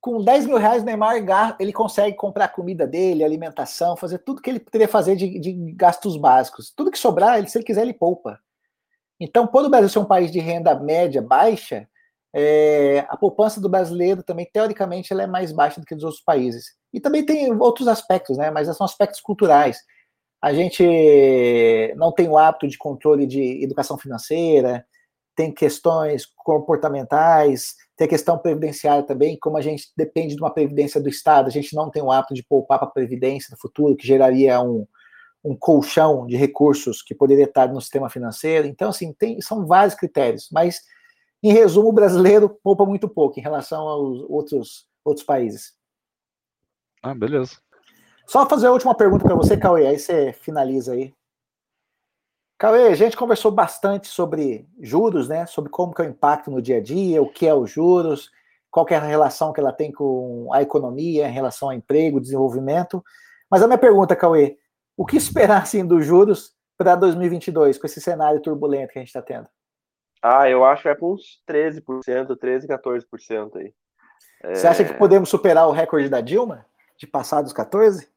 [0.00, 1.16] Com 10 mil reais, o Neymar
[1.58, 5.52] ele consegue comprar a comida dele, alimentação, fazer tudo que ele poderia fazer de, de
[5.72, 6.70] gastos básicos.
[6.70, 8.38] Tudo que sobrar, ele, se ele quiser, ele poupa.
[9.18, 11.88] Então, por o Brasil ser um país de renda média baixa,
[12.32, 16.22] é, a poupança do brasileiro também, teoricamente, ela é mais baixa do que dos outros
[16.22, 16.76] países.
[16.92, 18.50] E também tem outros aspectos, né?
[18.50, 19.78] Mas são aspectos culturais.
[20.40, 20.84] A gente
[21.96, 24.86] não tem o hábito de controle de educação financeira,
[25.36, 31.00] tem questões comportamentais, tem a questão previdenciária também, como a gente depende de uma previdência
[31.00, 33.94] do Estado, a gente não tem o hábito de poupar para a previdência no futuro,
[33.94, 34.86] que geraria um,
[35.44, 38.66] um colchão de recursos que poderia estar no sistema financeiro.
[38.66, 40.80] Então, assim, tem, são vários critérios, mas,
[41.42, 45.74] em resumo, o brasileiro poupa muito pouco em relação aos outros, outros países.
[47.02, 47.58] Ah, beleza.
[48.26, 51.14] Só fazer a última pergunta para você, Cauê, aí você finaliza aí.
[52.58, 55.44] Cauê, a gente conversou bastante sobre juros, né?
[55.46, 58.30] Sobre como que é o impacto no dia a dia, o que é os juros,
[58.70, 63.04] qual é a relação que ela tem com a economia em relação ao emprego, desenvolvimento.
[63.50, 64.58] Mas a minha pergunta, Cauê,
[64.96, 69.08] o que esperar assim dos juros para 2022 com esse cenário turbulento que a gente
[69.08, 69.48] está tendo?
[70.22, 73.74] Ah, eu acho que vai para uns 13%, 13, 14% aí.
[74.54, 74.70] Você é...
[74.70, 76.64] acha que podemos superar o recorde da Dilma
[76.96, 78.08] de passar dos 14?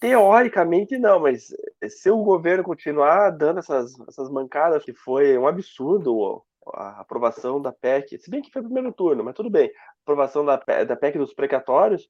[0.00, 1.54] Teoricamente não, mas
[1.86, 6.42] se o governo continuar dando essas, essas mancadas, que foi um absurdo
[6.72, 9.70] a aprovação da PEC, se bem que foi o primeiro turno, mas tudo bem,
[10.02, 12.08] aprovação da, da PEC dos precatórios,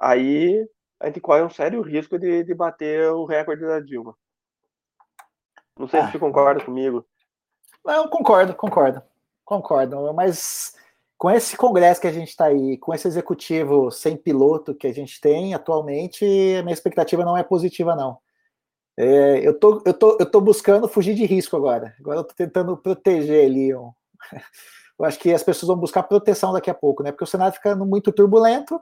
[0.00, 0.66] aí
[0.98, 4.16] a gente corre um sério risco de, de bater o recorde da Dilma.
[5.78, 7.06] Não sei ah, se você concorda comigo.
[7.84, 9.02] Não, concordo, concordo.
[9.44, 10.74] Concordo, mas
[11.18, 14.92] com esse congresso que a gente está aí, com esse executivo sem piloto que a
[14.92, 16.24] gente tem atualmente,
[16.58, 18.18] a minha expectativa não é positiva, não.
[18.98, 21.94] É, eu, tô, tô, eu tô buscando fugir de risco agora.
[22.00, 23.68] Agora eu tô tentando proteger ali.
[23.70, 23.94] Eu,
[24.98, 27.12] eu acho que as pessoas vão buscar proteção daqui a pouco, né?
[27.12, 28.80] Porque o cenário fica muito turbulento,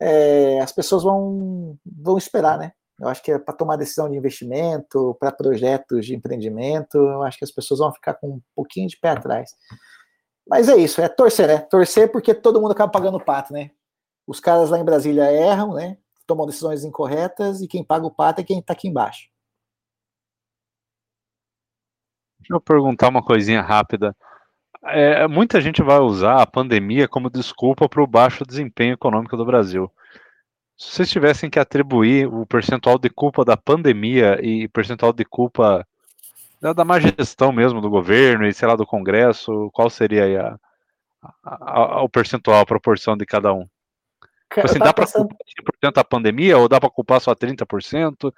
[0.00, 2.72] é, as pessoas vão, vão esperar, né?
[3.00, 7.38] Eu acho que é para tomar decisão de investimento, para projetos de empreendimento, eu acho
[7.38, 9.52] que as pessoas vão ficar com um pouquinho de pé atrás.
[10.48, 11.58] Mas é isso, é torcer, né?
[11.58, 13.70] Torcer porque todo mundo acaba pagando o pato, né?
[14.26, 15.96] Os caras lá em Brasília erram, né?
[16.26, 19.28] Tomam decisões incorretas e quem paga o pato é quem está aqui embaixo.
[22.40, 24.16] Deixa eu perguntar uma coisinha rápida.
[24.84, 29.44] É, muita gente vai usar a pandemia como desculpa para o baixo desempenho econômico do
[29.44, 29.92] Brasil.
[30.76, 35.86] Se vocês tivessem que atribuir o percentual de culpa da pandemia e percentual de culpa
[36.60, 40.58] da, da má gestão mesmo do governo e, sei lá, do Congresso, qual seria
[41.22, 43.66] a, a, a, o percentual, a proporção de cada um?
[44.48, 45.28] Cara, tipo assim, dá para pensando...
[45.28, 48.32] culpar 100% a pandemia ou dá para culpar só 30%?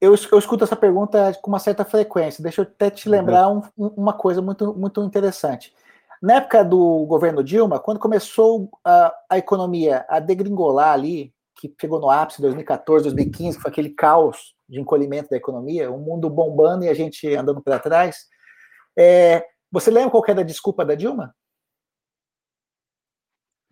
[0.00, 2.42] Eu, eu escuto essa pergunta com uma certa frequência.
[2.42, 3.62] Deixa eu até te lembrar uhum.
[3.76, 5.74] um, uma coisa muito, muito interessante.
[6.22, 12.00] Na época do governo Dilma, quando começou a, a economia a degringolar ali, que chegou
[12.00, 16.30] no ápice em 2014, 2015, que foi aquele caos de encolhimento da economia, o mundo
[16.30, 18.26] bombando e a gente andando para trás.
[18.96, 21.34] É, você lembra qual era a desculpa da Dilma?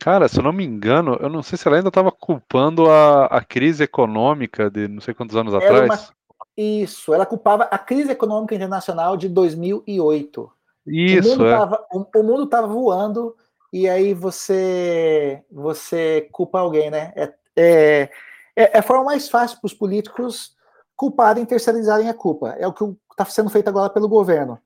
[0.00, 3.26] Cara, se eu não me engano, eu não sei se ela ainda estava culpando a,
[3.26, 6.08] a crise econômica de não sei quantos anos era atrás.
[6.08, 6.16] Uma,
[6.56, 10.52] isso, ela culpava a crise econômica internacional de 2008.
[10.86, 11.56] Isso, o mundo é.
[11.56, 13.34] Tava, o, o mundo estava voando
[13.72, 17.12] e aí você você culpa alguém, né?
[17.16, 18.10] É, é,
[18.54, 20.54] é, é a forma mais fácil para os políticos
[20.94, 22.54] culparem e terceirizarem a culpa.
[22.58, 24.58] É o que está sendo feito agora pelo governo.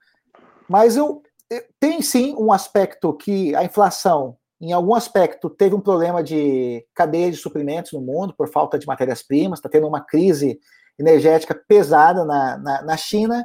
[0.69, 1.23] Mas eu,
[1.79, 7.31] tem sim um aspecto que a inflação em algum aspecto, teve um problema de cadeia
[7.31, 10.61] de suprimentos no mundo por falta de matérias-primas, está tendo uma crise
[10.99, 13.43] energética pesada na, na, na, China.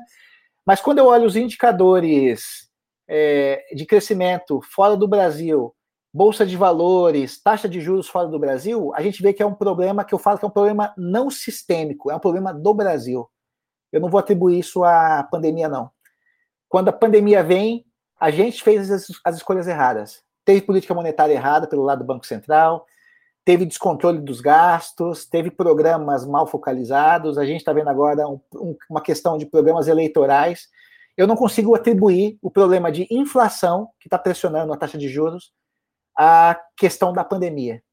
[0.66, 2.68] Mas quando eu olho os indicadores
[3.08, 5.74] é, de crescimento fora do Brasil,
[6.16, 9.53] bolsa de valores, taxa de juros fora do Brasil, a gente vê que é um
[9.53, 13.30] problema que eu falo que é um problema não sistêmico, é um problema do Brasil.
[13.91, 15.89] Eu não vou atribuir isso à pandemia, não.
[16.70, 17.86] Quando a pandemia vem,
[18.20, 22.26] a gente fez as, as escolhas erradas teve política monetária errada pelo lado do Banco
[22.26, 22.86] Central,
[23.43, 28.78] teve descontrole dos gastos, teve programas mal focalizados, a gente está vendo agora um, um,
[28.89, 30.68] uma questão de programas eleitorais.
[31.18, 35.51] Eu não consigo atribuir o problema de inflação, que está pressionando a taxa de juros,
[36.18, 37.84] à questão da pandemia.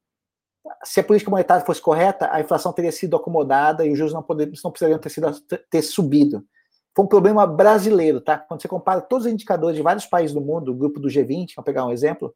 [0.83, 4.23] Se a política monetária fosse correta, a inflação teria sido acomodada e os juros não,
[4.23, 5.31] poder, não precisariam ter, sido,
[5.69, 6.45] ter subido.
[6.95, 8.37] Foi um problema brasileiro, tá?
[8.37, 11.53] Quando você compara todos os indicadores de vários países do mundo, o grupo do G20,
[11.55, 12.33] vamos pegar um exemplo,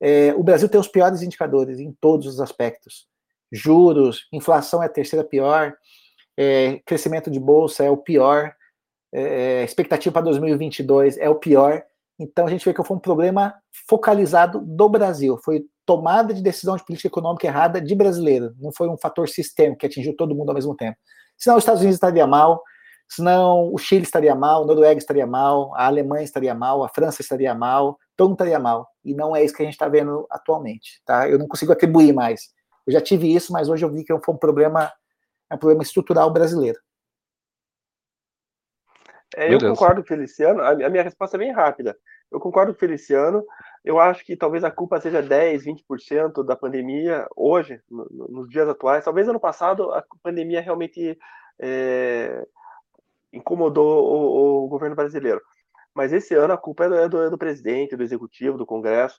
[0.00, 3.08] é, o Brasil tem os piores indicadores em todos os aspectos.
[3.50, 5.74] Juros, inflação é a terceira pior,
[6.36, 8.54] é, crescimento de bolsa é o pior,
[9.12, 11.82] é expectativa para 2022 é o pior.
[12.18, 13.54] Então a gente vê que foi um problema
[13.88, 18.88] focalizado do Brasil, foi tomada de decisão de política econômica errada de brasileiro, não foi
[18.88, 20.96] um fator sistêmico que atingiu todo mundo ao mesmo tempo.
[21.36, 22.62] Senão os Estados Unidos estaria mal,
[23.08, 27.20] senão o Chile estaria mal, a Noruega estaria mal, a Alemanha estaria mal, a França
[27.20, 28.88] estaria mal, todo mundo estaria mal.
[29.04, 31.28] E não é isso que a gente está vendo atualmente, tá?
[31.28, 32.48] Eu não consigo atribuir mais.
[32.86, 34.90] Eu já tive isso, mas hoje eu vi que foi um problema,
[35.50, 36.78] é um problema estrutural brasileiro.
[39.34, 41.96] É, eu concordo com o Feliciano, a minha resposta é bem rápida.
[42.30, 43.44] Eu concordo com o Feliciano,
[43.84, 48.68] eu acho que talvez a culpa seja 10, 20% da pandemia hoje, no, nos dias
[48.68, 49.04] atuais.
[49.04, 51.18] Talvez ano passado a pandemia realmente
[51.58, 52.46] é,
[53.32, 55.40] incomodou o, o, governo brasileiro.
[55.94, 59.18] Mas esse ano a culpa é do, é do presidente, do executivo, do Congresso.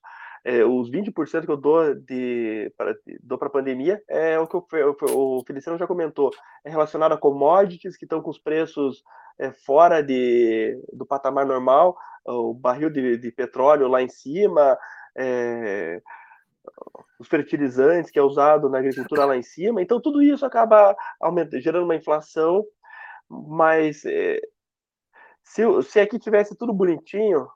[0.50, 4.56] É, os 20% que eu dou de para dou para a pandemia é o que
[4.56, 4.66] o,
[5.14, 6.32] o Feliciano já comentou,
[6.64, 9.04] é relacionado a commodities que estão com os preços
[9.38, 14.78] é, fora de, do patamar normal, o barril de, de petróleo lá em cima,
[15.18, 16.02] é,
[17.20, 19.82] os fertilizantes que é usado na agricultura lá em cima.
[19.82, 22.66] Então tudo isso acaba aumentando, gerando uma inflação
[23.30, 24.40] mas é,
[25.44, 27.48] se, se aqui tivesse tudo bonitinho,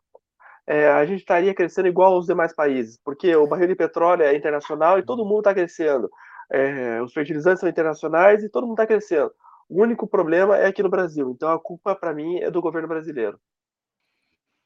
[0.71, 4.33] é, a gente estaria crescendo igual aos demais países, porque o barril de petróleo é
[4.33, 6.09] internacional e todo mundo está crescendo.
[6.49, 9.33] É, os fertilizantes são internacionais e todo mundo está crescendo.
[9.67, 11.29] O único problema é aqui no Brasil.
[11.31, 13.37] Então a culpa, para mim, é do governo brasileiro.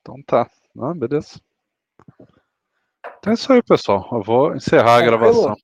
[0.01, 0.47] Então tá.
[0.79, 1.41] Ah, beleza.
[3.17, 4.07] Então é isso aí, pessoal.
[4.11, 5.55] Eu vou encerrar a gravação.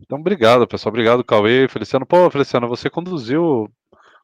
[0.00, 0.90] Então, obrigado, pessoal.
[0.90, 2.04] Obrigado, Cauê, Feliciano.
[2.04, 3.70] Pô, Feliciano, você conduziu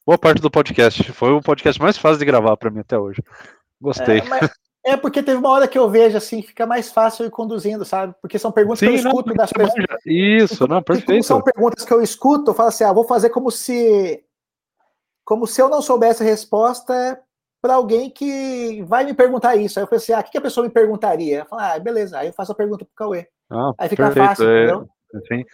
[0.04, 1.12] boa parte do podcast.
[1.12, 3.22] Foi o podcast mais fácil de gravar para mim até hoje.
[3.80, 4.18] Gostei.
[4.18, 4.68] É.
[4.84, 8.14] É porque teve uma hora que eu vejo assim, fica mais fácil ir conduzindo, sabe?
[8.22, 10.00] Porque são perguntas Sim, que eu escuto não, das pessoas.
[10.06, 11.26] Isso, não, perfeito.
[11.26, 14.24] são perguntas que eu escuto, eu falo assim, ah, vou fazer como se
[15.24, 17.20] como se eu não soubesse a resposta
[17.60, 19.78] para alguém que vai me perguntar isso.
[19.78, 21.40] Aí eu pensei, ah, o que a pessoa me perguntaria?
[21.40, 23.26] Eu falo, ah, beleza, aí eu faço a pergunta pro Cauê.
[23.50, 24.64] Ah, aí fica perfeito, fácil, é...
[24.64, 24.88] entendeu?
[25.14, 25.44] Assim,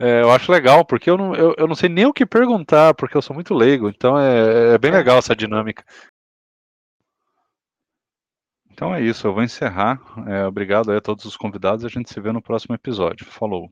[0.00, 2.94] é, eu acho legal, porque eu não, eu, eu não sei nem o que perguntar,
[2.94, 4.94] porque eu sou muito leigo, então é, é bem é.
[4.94, 5.84] legal essa dinâmica.
[8.72, 10.00] Então é isso, eu vou encerrar.
[10.26, 11.84] É, obrigado a todos os convidados.
[11.84, 13.26] A gente se vê no próximo episódio.
[13.26, 13.68] Falou.